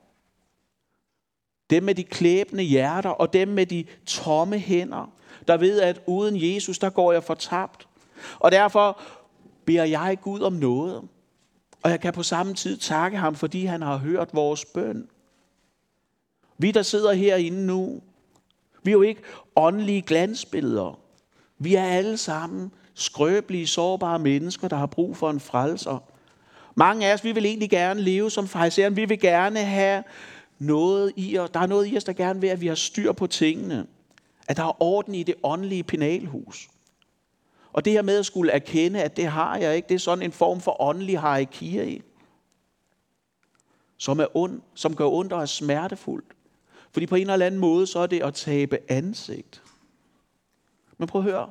Dem 1.71 1.83
med 1.83 1.95
de 1.95 2.05
klæbende 2.05 2.63
hjerter 2.63 3.11
og 3.11 3.33
dem 3.33 3.49
med 3.49 3.67
de 3.67 3.85
tomme 4.07 4.59
hænder, 4.59 5.13
der 5.49 5.57
ved, 5.57 5.81
at 5.81 6.01
uden 6.07 6.35
Jesus, 6.37 6.79
der 6.79 6.91
går 6.91 7.13
jeg 7.13 7.25
fortabt. 7.25 7.89
Og 8.39 8.53
derfor 8.53 9.01
beder 9.65 9.85
jeg 9.85 10.19
Gud 10.23 10.41
om 10.41 10.53
noget. 10.53 11.03
Og 11.83 11.91
jeg 11.91 12.01
kan 12.01 12.13
på 12.13 12.23
samme 12.23 12.55
tid 12.55 12.77
takke 12.77 13.17
ham, 13.17 13.35
fordi 13.35 13.65
han 13.65 13.83
har 13.83 13.97
hørt 13.97 14.29
vores 14.33 14.65
bøn. 14.65 15.09
Vi, 16.59 16.71
der 16.71 16.83
sidder 16.83 17.13
herinde 17.13 17.67
nu, 17.67 18.01
vi 18.83 18.91
er 18.91 18.93
jo 18.93 19.03
ikke 19.03 19.23
åndelige 19.57 20.03
glansbilleder. 20.03 20.99
Vi 21.59 21.75
er 21.75 21.85
alle 21.85 22.17
sammen 22.17 22.73
skrøbelige, 22.95 23.67
sårbare 23.67 24.19
mennesker, 24.19 24.69
der 24.69 24.77
har 24.77 24.87
brug 24.87 25.17
for 25.17 25.31
en 25.31 25.41
frelser. 25.41 25.99
Mange 26.75 27.07
af 27.07 27.15
os, 27.15 27.25
vi 27.25 27.33
vil 27.33 27.47
egentlig 27.47 27.71
gerne 27.71 28.01
leve 28.01 28.31
som 28.31 28.49
fariseren. 28.49 28.97
Vi 28.97 29.05
vil 29.05 29.21
gerne 29.21 29.59
have 29.59 30.05
noget 30.59 31.13
i 31.17 31.39
os. 31.39 31.51
Der 31.51 31.61
er 31.61 31.67
noget 31.67 31.93
i 31.93 31.97
os, 31.97 32.05
der 32.05 32.13
gerne 32.13 32.41
vil, 32.41 32.49
at 32.49 32.61
vi 32.61 32.67
har 32.67 32.75
styr 32.75 33.13
på 33.13 33.27
tingene. 33.27 33.87
At 34.49 34.57
der 34.57 34.65
er 34.65 34.83
orden 34.83 35.15
i 35.15 35.23
det 35.23 35.35
åndelige 35.43 35.83
penalhus. 35.83 36.69
Og 37.73 37.85
det 37.85 37.93
her 37.93 38.03
med 38.03 38.19
at 38.19 38.27
skulle 38.27 38.53
erkende, 38.53 39.03
at 39.03 39.17
det 39.17 39.27
har 39.27 39.57
jeg 39.57 39.77
ikke, 39.77 39.89
det 39.89 39.95
er 39.95 39.99
sådan 39.99 40.25
en 40.25 40.33
form 40.33 40.61
for 40.61 40.83
åndelig 40.83 41.21
hierarki, 41.21 42.03
som 43.97 44.21
er 44.21 44.37
ond, 44.37 44.61
som 44.75 44.97
gør 44.97 45.07
ondt 45.07 45.33
og 45.33 45.43
er 45.43 45.47
smertefuldt. 45.47 46.27
Fordi 46.93 47.07
på 47.07 47.15
en 47.15 47.31
eller 47.31 47.47
anden 47.47 47.61
måde, 47.61 47.87
så 47.87 47.99
er 47.99 48.07
det 48.07 48.23
at 48.23 48.35
tabe 48.35 48.79
ansigt. 48.89 49.63
Men 50.99 51.09
prøv 51.09 51.21
at 51.21 51.25
høre. 51.25 51.51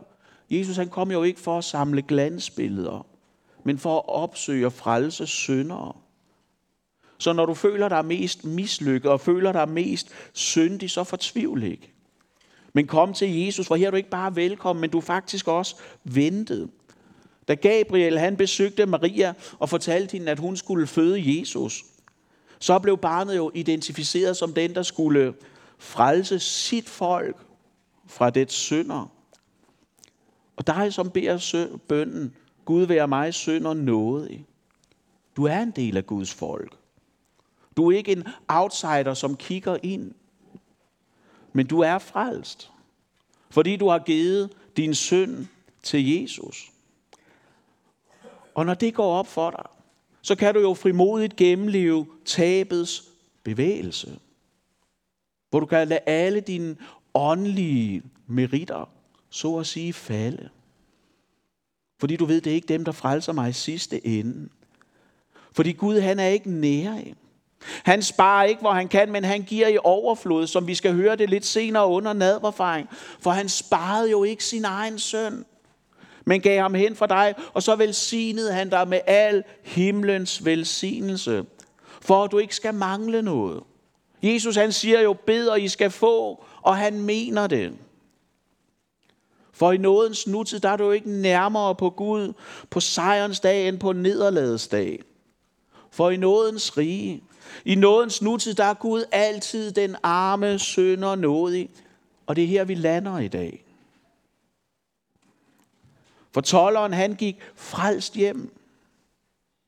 Jesus 0.49 0.77
han 0.77 0.89
kom 0.89 1.11
jo 1.11 1.23
ikke 1.23 1.39
for 1.39 1.57
at 1.57 1.63
samle 1.63 2.01
glansbilleder, 2.01 3.05
men 3.63 3.77
for 3.77 3.97
at 3.97 4.09
opsøge 4.09 4.65
og 4.65 4.73
frelse 4.73 5.27
syndere. 5.27 5.93
Så 7.17 7.33
når 7.33 7.45
du 7.45 7.53
føler 7.53 7.89
dig 7.89 8.05
mest 8.05 8.45
mislykket 8.45 9.11
og 9.11 9.21
føler 9.21 9.51
dig 9.51 9.69
mest 9.69 10.09
syndig, 10.33 10.91
så 10.91 11.03
fortvivl 11.03 11.63
ikke. 11.63 11.93
Men 12.73 12.87
kom 12.87 13.13
til 13.13 13.39
Jesus, 13.39 13.67
for 13.67 13.75
her 13.75 13.87
er 13.87 13.91
du 13.91 13.97
ikke 13.97 14.09
bare 14.09 14.35
velkommen, 14.35 14.81
men 14.81 14.89
du 14.89 14.97
er 14.97 15.01
faktisk 15.01 15.47
også 15.47 15.75
ventet. 16.03 16.69
Da 17.47 17.53
Gabriel 17.53 18.19
han 18.19 18.37
besøgte 18.37 18.85
Maria 18.85 19.33
og 19.59 19.69
fortalte 19.69 20.11
hende, 20.11 20.31
at 20.31 20.39
hun 20.39 20.57
skulle 20.57 20.87
føde 20.87 21.39
Jesus, 21.39 21.85
så 22.59 22.79
blev 22.79 22.97
barnet 22.97 23.35
jo 23.35 23.51
identificeret 23.55 24.37
som 24.37 24.53
den, 24.53 24.75
der 24.75 24.83
skulle 24.83 25.33
frelse 25.77 26.39
sit 26.39 26.89
folk 26.89 27.35
fra 28.07 28.29
det 28.29 28.51
synder. 28.51 29.11
Og 30.55 30.67
dig, 30.67 30.93
som 30.93 31.11
beder 31.11 31.67
bønden, 31.87 32.35
Gud 32.65 32.85
være 32.85 33.07
mig 33.07 33.33
synder 33.33 33.73
nådig. 33.73 34.45
Du 35.37 35.43
er 35.43 35.59
en 35.59 35.71
del 35.71 35.97
af 35.97 36.05
Guds 36.05 36.33
folk. 36.33 36.77
Du 37.77 37.91
er 37.91 37.97
ikke 37.97 38.11
en 38.11 38.23
outsider, 38.47 39.13
som 39.13 39.35
kigger 39.35 39.77
ind. 39.83 40.11
Men 41.53 41.67
du 41.67 41.79
er 41.79 41.97
frelst, 41.97 42.71
fordi 43.49 43.75
du 43.75 43.87
har 43.87 43.99
givet 43.99 44.49
din 44.77 44.95
synd 44.95 45.47
til 45.83 46.19
Jesus. 46.19 46.71
Og 48.55 48.65
når 48.65 48.73
det 48.73 48.93
går 48.93 49.13
op 49.13 49.27
for 49.27 49.49
dig, 49.51 49.65
så 50.21 50.35
kan 50.35 50.53
du 50.53 50.59
jo 50.59 50.73
frimodigt 50.73 51.35
gennemleve 51.35 52.07
tabets 52.25 53.03
bevægelse. 53.43 54.19
Hvor 55.49 55.59
du 55.59 55.65
kan 55.65 55.87
lade 55.87 55.99
alle 56.05 56.39
dine 56.39 56.77
åndelige 57.13 58.03
meritter, 58.27 58.89
så 59.29 59.57
at 59.57 59.67
sige, 59.67 59.93
falde. 59.93 60.49
Fordi 61.99 62.15
du 62.15 62.25
ved, 62.25 62.41
det 62.41 62.51
er 62.51 62.55
ikke 62.55 62.67
dem, 62.67 62.85
der 62.85 62.91
frelser 62.91 63.33
mig 63.33 63.49
i 63.49 63.53
sidste 63.53 64.07
ende. 64.07 64.49
Fordi 65.51 65.71
Gud, 65.71 65.99
han 65.99 66.19
er 66.19 66.27
ikke 66.27 66.51
nære. 66.51 67.15
Han 67.61 68.01
sparer 68.01 68.43
ikke, 68.43 68.61
hvor 68.61 68.71
han 68.71 68.87
kan, 68.87 69.11
men 69.11 69.23
han 69.23 69.43
giver 69.43 69.67
i 69.67 69.77
overflod, 69.83 70.47
som 70.47 70.67
vi 70.67 70.75
skal 70.75 70.93
høre 70.93 71.15
det 71.15 71.29
lidt 71.29 71.45
senere 71.45 71.87
under 71.87 72.13
nadverfaring. 72.13 72.89
For 73.19 73.31
han 73.31 73.49
sparede 73.49 74.11
jo 74.11 74.23
ikke 74.23 74.43
sin 74.43 74.65
egen 74.65 74.99
søn, 74.99 75.45
men 76.25 76.41
gav 76.41 76.61
ham 76.61 76.73
hen 76.73 76.95
for 76.95 77.05
dig, 77.05 77.35
og 77.53 77.63
så 77.63 77.75
velsignede 77.75 78.53
han 78.53 78.69
dig 78.69 78.87
med 78.87 78.99
al 79.07 79.43
himlens 79.63 80.45
velsignelse, 80.45 81.45
for 82.01 82.23
at 82.23 82.31
du 82.31 82.37
ikke 82.37 82.55
skal 82.55 82.73
mangle 82.73 83.21
noget. 83.21 83.63
Jesus 84.23 84.55
han 84.55 84.71
siger 84.71 85.01
jo, 85.01 85.13
bed 85.13 85.47
og 85.47 85.61
I 85.61 85.67
skal 85.67 85.91
få, 85.91 86.43
og 86.61 86.77
han 86.77 87.01
mener 87.01 87.47
det. 87.47 87.73
For 89.53 89.71
i 89.71 89.77
nådens 89.77 90.27
nutid, 90.27 90.59
der 90.59 90.69
er 90.69 90.77
du 90.77 90.91
ikke 90.91 91.11
nærmere 91.11 91.75
på 91.75 91.89
Gud 91.89 92.33
på 92.69 92.79
sejrens 92.79 93.39
dag 93.39 93.67
end 93.67 93.79
på 93.79 93.93
nederlagets 93.93 94.67
dag. 94.67 94.99
For 95.91 96.09
i 96.09 96.17
nådens 96.17 96.77
rige, 96.77 97.23
i 97.65 97.75
nådens 97.75 98.21
nutid, 98.21 98.53
der 98.53 98.63
er 98.63 98.73
Gud 98.73 99.03
altid 99.11 99.71
den 99.71 99.95
arme 100.03 100.59
sønder 100.59 101.15
nådig. 101.15 101.69
Og 102.25 102.35
det 102.35 102.43
er 102.43 102.47
her, 102.47 102.63
vi 102.63 102.75
lander 102.75 103.19
i 103.19 103.27
dag. 103.27 103.63
For 106.33 106.41
tolleren, 106.41 106.93
han 106.93 107.15
gik 107.15 107.37
frelst 107.55 108.13
hjem. 108.13 108.53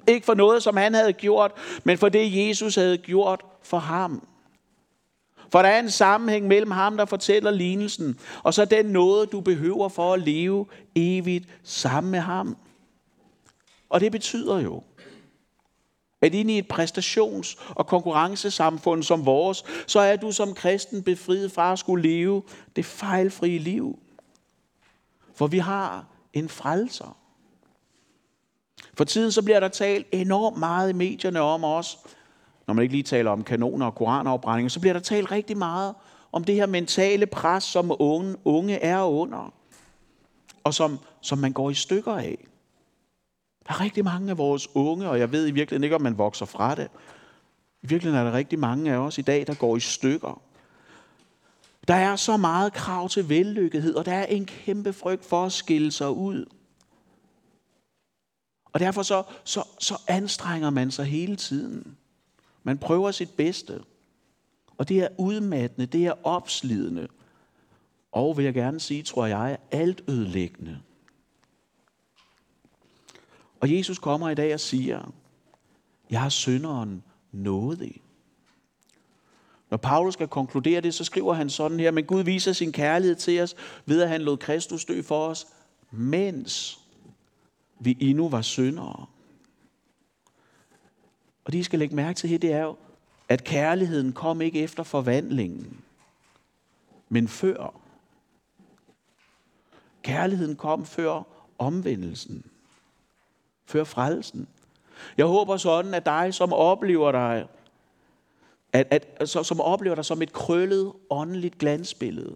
Ikke 0.08 0.26
for 0.26 0.34
noget, 0.34 0.64
som 0.64 0.78
han 0.78 0.94
havde 0.94 1.14
gjort, 1.14 1.52
men 1.84 1.98
for 1.98 2.10
det, 2.10 2.48
Jesus 2.48 2.76
havde 2.76 2.98
gjort 2.98 3.46
for 3.62 3.78
ham. 3.78 4.28
For 5.52 5.62
der 5.62 5.70
er 5.70 5.80
en 5.80 5.92
sammenhæng 5.92 6.48
mellem 6.48 6.72
ham, 6.72 6.98
der 6.98 7.06
fortæller 7.06 7.52
lignelsen, 7.52 8.20
og 8.44 8.54
så 8.54 8.66
den 8.66 8.86
noget, 8.86 9.32
du 9.32 9.42
behøver 9.42 9.90
for 9.90 10.14
at 10.14 10.22
leve 10.22 10.66
evigt 10.96 11.46
sammen 11.64 12.12
med 12.12 12.20
ham. 12.20 12.58
Og 13.90 14.00
det 14.00 14.12
betyder 14.12 14.60
jo, 14.60 14.84
at 16.22 16.34
ind 16.34 16.52
i 16.52 16.58
et 16.58 16.74
præstations- 16.74 17.74
og 17.76 17.88
konkurrencesamfund 17.88 19.04
som 19.04 19.26
vores, 19.26 19.64
så 19.88 20.00
er 20.00 20.16
du 20.16 20.32
som 20.32 20.54
kristen 20.54 21.04
befriet 21.04 21.52
fra 21.52 21.72
at 21.72 21.80
skulle 21.80 22.10
leve 22.10 22.44
det 22.76 22.86
fejlfrie 22.86 23.60
liv. 23.60 24.00
For 25.36 25.48
vi 25.48 25.58
har 25.58 26.06
en 26.34 26.50
frelser. 26.50 27.18
For 28.94 29.04
tiden 29.04 29.32
så 29.32 29.42
bliver 29.42 29.60
der 29.60 29.68
talt 29.68 30.08
enormt 30.12 30.58
meget 30.58 30.90
i 30.90 30.94
medierne 30.94 31.42
om 31.42 31.64
os, 31.64 32.00
når 32.68 32.74
man 32.74 32.84
ikke 32.84 32.94
lige 32.94 33.04
taler 33.04 33.32
om 33.32 33.44
kanoner 33.44 33.86
og 33.86 33.96
koranafbrændinger, 33.96 34.70
så 34.70 34.80
bliver 34.80 34.94
der 34.94 35.00
talt 35.00 35.32
rigtig 35.32 35.58
meget 35.58 35.96
om 36.32 36.44
det 36.44 36.56
her 36.56 36.66
mentale 36.66 37.26
pres, 37.26 37.64
som 37.64 37.96
unge, 38.00 38.36
unge 38.46 38.76
er 38.76 39.04
under, 39.04 39.54
og 40.64 40.74
som, 40.74 41.00
som 41.22 41.38
man 41.38 41.54
går 41.54 41.70
i 41.70 41.74
stykker 41.74 42.14
af. 42.14 42.49
Der 43.70 43.76
er 43.76 43.80
rigtig 43.80 44.04
mange 44.04 44.30
af 44.32 44.38
vores 44.38 44.68
unge, 44.76 45.10
og 45.10 45.20
jeg 45.20 45.32
ved 45.32 45.48
i 45.48 45.52
virkeligheden 45.52 45.84
ikke, 45.84 45.96
om 45.96 46.02
man 46.02 46.18
vokser 46.18 46.46
fra 46.46 46.76
det. 46.76 46.88
I 47.82 47.88
virkeligheden 47.88 48.28
er 48.28 48.32
der 48.32 48.38
rigtig 48.38 48.60
mange 48.60 48.94
af 48.94 48.98
os 48.98 49.18
i 49.18 49.22
dag, 49.22 49.48
der 49.48 49.54
går 49.54 49.78
i 49.78 49.80
stykker. 49.80 50.42
Der 51.88 51.94
er 51.94 52.16
så 52.16 52.38
meget 52.38 52.74
krav 52.74 53.10
til 53.10 53.30
vellykkethed, 53.30 53.96
og 53.96 54.06
der 54.06 54.14
er 54.14 54.26
en 54.26 54.46
kæmpe 54.46 54.94
frygt 54.94 55.26
for 55.26 55.46
at 55.46 55.52
skille 55.52 55.92
sig 55.92 56.10
ud. 56.10 56.46
Og 58.66 58.80
derfor 58.80 59.02
så, 59.02 59.24
så, 59.44 59.64
så 59.80 60.02
anstrenger 60.08 60.70
man 60.70 60.92
sig 60.92 61.06
hele 61.06 61.36
tiden. 61.36 61.98
Man 62.64 62.78
prøver 62.78 63.12
sit 63.12 63.30
bedste. 63.38 63.82
Og 64.78 64.90
det 64.90 65.00
er 65.00 65.08
udmattende, 65.18 65.86
det 65.86 66.06
er 66.06 66.14
opslidende. 66.24 67.08
Og 68.12 68.38
vil 68.38 68.46
jeg 68.46 68.54
gerne 68.54 68.80
sige, 68.80 69.04
tror 69.04 69.26
jeg, 69.26 69.58
alt 69.72 70.04
ødelæggende. 70.08 70.80
Og 73.62 73.78
Jesus 73.78 74.00
kommer 74.00 74.30
i 74.30 74.36
dag 74.36 74.54
og 74.54 74.60
siger, 74.60 75.14
jeg 76.10 76.22
har 76.22 76.30
synderen 76.30 77.04
nådig. 77.32 78.02
Når 79.70 79.78
Paulus 79.78 80.14
skal 80.14 80.28
konkludere 80.28 80.82
det, 80.82 80.94
så 80.94 81.04
skriver 81.04 81.34
han 81.34 81.50
sådan 81.50 81.80
her, 81.80 81.92
men 81.92 82.06
Gud 82.06 82.24
viser 82.24 82.54
sin 82.54 82.72
kærlighed 82.72 83.16
til 83.16 83.42
os, 83.42 83.56
ved 83.86 84.02
at 84.02 84.10
han 84.10 84.22
lod 84.22 84.38
Kristus 84.38 84.86
dø 84.86 85.02
for 85.02 85.28
os, 85.28 85.48
mens 85.92 86.80
vi 87.80 87.98
endnu 88.00 88.30
var 88.30 88.42
syndere. 88.42 89.06
Og 91.46 91.54
det, 91.54 91.60
I 91.60 91.64
skal 91.64 91.80
lægge 91.80 91.96
mærke 91.96 92.18
til 92.18 92.30
her, 92.30 92.38
det 92.38 92.54
er 92.54 92.64
jo, 92.64 92.76
at 93.30 93.44
kærligheden 93.44 94.14
kom 94.14 94.42
ikke 94.42 94.60
efter 94.60 94.84
forvandlingen, 94.84 95.82
men 97.10 97.28
før. 97.28 97.82
Kærligheden 100.02 100.56
kom 100.56 100.86
før 100.86 101.24
omvendelsen, 101.58 102.49
før 103.70 103.84
frelsen. 103.84 104.48
Jeg 105.18 105.26
håber 105.26 105.58
sådan, 105.58 105.94
at 105.94 106.06
dig, 106.06 106.34
som 106.34 106.54
oplever 106.54 107.12
dig, 107.12 107.48
at, 108.74 108.88
at, 108.92 109.30
så, 109.30 109.44
som 109.44 109.62
oplever 109.62 109.96
dig 109.96 110.06
som 110.06 110.22
et 110.22 110.34
krøllet, 110.34 110.94
åndeligt 111.10 111.58
glansbillede, 111.58 112.36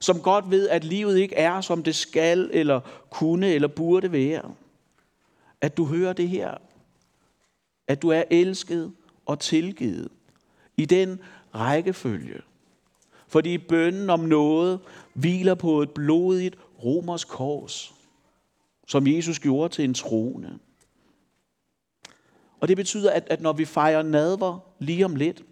som 0.00 0.20
godt 0.20 0.50
ved, 0.50 0.68
at 0.68 0.84
livet 0.84 1.18
ikke 1.18 1.34
er, 1.34 1.60
som 1.60 1.82
det 1.82 1.94
skal, 1.94 2.50
eller 2.52 2.80
kunne, 3.10 3.48
eller 3.48 3.68
burde 3.68 4.12
være, 4.12 4.54
at 5.60 5.76
du 5.76 5.84
hører 5.84 6.12
det 6.12 6.28
her, 6.28 6.54
at 7.88 8.02
du 8.02 8.08
er 8.08 8.22
elsket 8.30 8.92
og 9.26 9.38
tilgivet 9.38 10.08
i 10.76 10.84
den 10.84 11.20
rækkefølge. 11.54 12.40
Fordi 13.28 13.58
bønnen 13.58 14.10
om 14.10 14.20
noget 14.20 14.80
hviler 15.14 15.54
på 15.54 15.82
et 15.82 15.90
blodigt 15.90 16.56
romersk 16.84 17.28
kors, 17.28 17.94
som 18.86 19.06
Jesus 19.06 19.38
gjorde 19.38 19.74
til 19.74 19.84
en 19.84 19.94
troende. 19.94 20.58
Og 22.60 22.68
det 22.68 22.76
betyder, 22.76 23.10
at, 23.10 23.26
at 23.30 23.40
når 23.40 23.52
vi 23.52 23.64
fejrer 23.64 24.02
nadver 24.02 24.58
lige 24.78 25.04
om 25.04 25.16
lidt, 25.16 25.44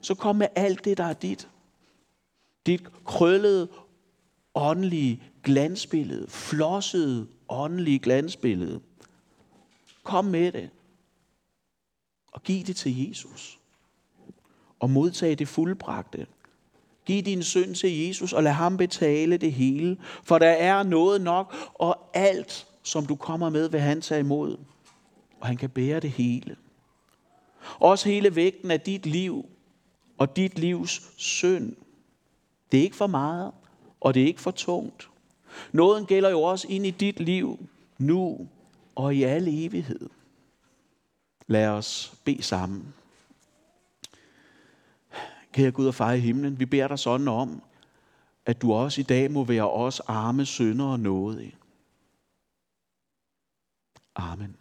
så 0.00 0.14
kom 0.14 0.36
med 0.36 0.46
alt 0.54 0.84
det, 0.84 0.98
der 0.98 1.04
er 1.04 1.12
dit. 1.12 1.48
Dit 2.66 2.82
krøllede, 3.04 3.68
åndelige 4.54 5.22
glansbillede, 5.42 6.26
flossede, 6.28 7.26
åndelige 7.48 7.98
glansbillede. 7.98 8.80
Kom 10.02 10.24
med 10.24 10.52
det. 10.52 10.70
Og 12.32 12.42
giv 12.42 12.64
det 12.64 12.76
til 12.76 13.08
Jesus. 13.08 13.58
Og 14.78 14.90
modtag 14.90 15.38
det 15.38 15.48
fuldbragte. 15.48 16.26
Giv 17.06 17.22
din 17.22 17.42
synd 17.42 17.74
til 17.74 18.06
Jesus, 18.06 18.32
og 18.32 18.42
lad 18.42 18.52
ham 18.52 18.76
betale 18.76 19.36
det 19.36 19.52
hele. 19.52 19.96
For 20.24 20.38
der 20.38 20.50
er 20.50 20.82
noget 20.82 21.20
nok, 21.20 21.54
og 21.74 22.10
alt, 22.14 22.66
som 22.82 23.06
du 23.06 23.16
kommer 23.16 23.50
med, 23.50 23.68
vil 23.68 23.80
han 23.80 24.00
tage 24.00 24.20
imod. 24.20 24.56
Og 25.40 25.46
han 25.46 25.56
kan 25.56 25.70
bære 25.70 26.00
det 26.00 26.10
hele. 26.10 26.56
Også 27.78 28.08
hele 28.08 28.36
vægten 28.36 28.70
af 28.70 28.80
dit 28.80 29.06
liv 29.06 29.46
og 30.18 30.36
dit 30.36 30.58
livs 30.58 31.02
synd. 31.16 31.76
Det 32.72 32.78
er 32.80 32.84
ikke 32.84 32.96
for 32.96 33.06
meget, 33.06 33.52
og 34.00 34.14
det 34.14 34.22
er 34.22 34.26
ikke 34.26 34.40
for 34.40 34.50
tungt. 34.50 35.10
Nåden 35.72 36.06
gælder 36.06 36.30
jo 36.30 36.42
også 36.42 36.66
ind 36.68 36.86
i 36.86 36.90
dit 36.90 37.20
liv, 37.20 37.68
nu 37.98 38.48
og 38.94 39.14
i 39.14 39.22
al 39.22 39.48
evighed. 39.48 40.08
Lad 41.46 41.68
os 41.68 42.14
bede 42.24 42.42
sammen. 42.42 42.94
Kære 45.52 45.70
Gud 45.70 45.86
og 45.86 45.94
far 45.94 46.12
i 46.12 46.20
himlen, 46.20 46.60
vi 46.60 46.66
beder 46.66 46.88
dig 46.88 46.98
sådan 46.98 47.28
om, 47.28 47.62
at 48.46 48.62
du 48.62 48.72
også 48.72 49.00
i 49.00 49.04
dag 49.04 49.30
må 49.30 49.44
være 49.44 49.70
os 49.70 50.00
arme 50.00 50.46
syndere 50.46 50.98
nådige. 50.98 51.56
Amen. 54.14 54.59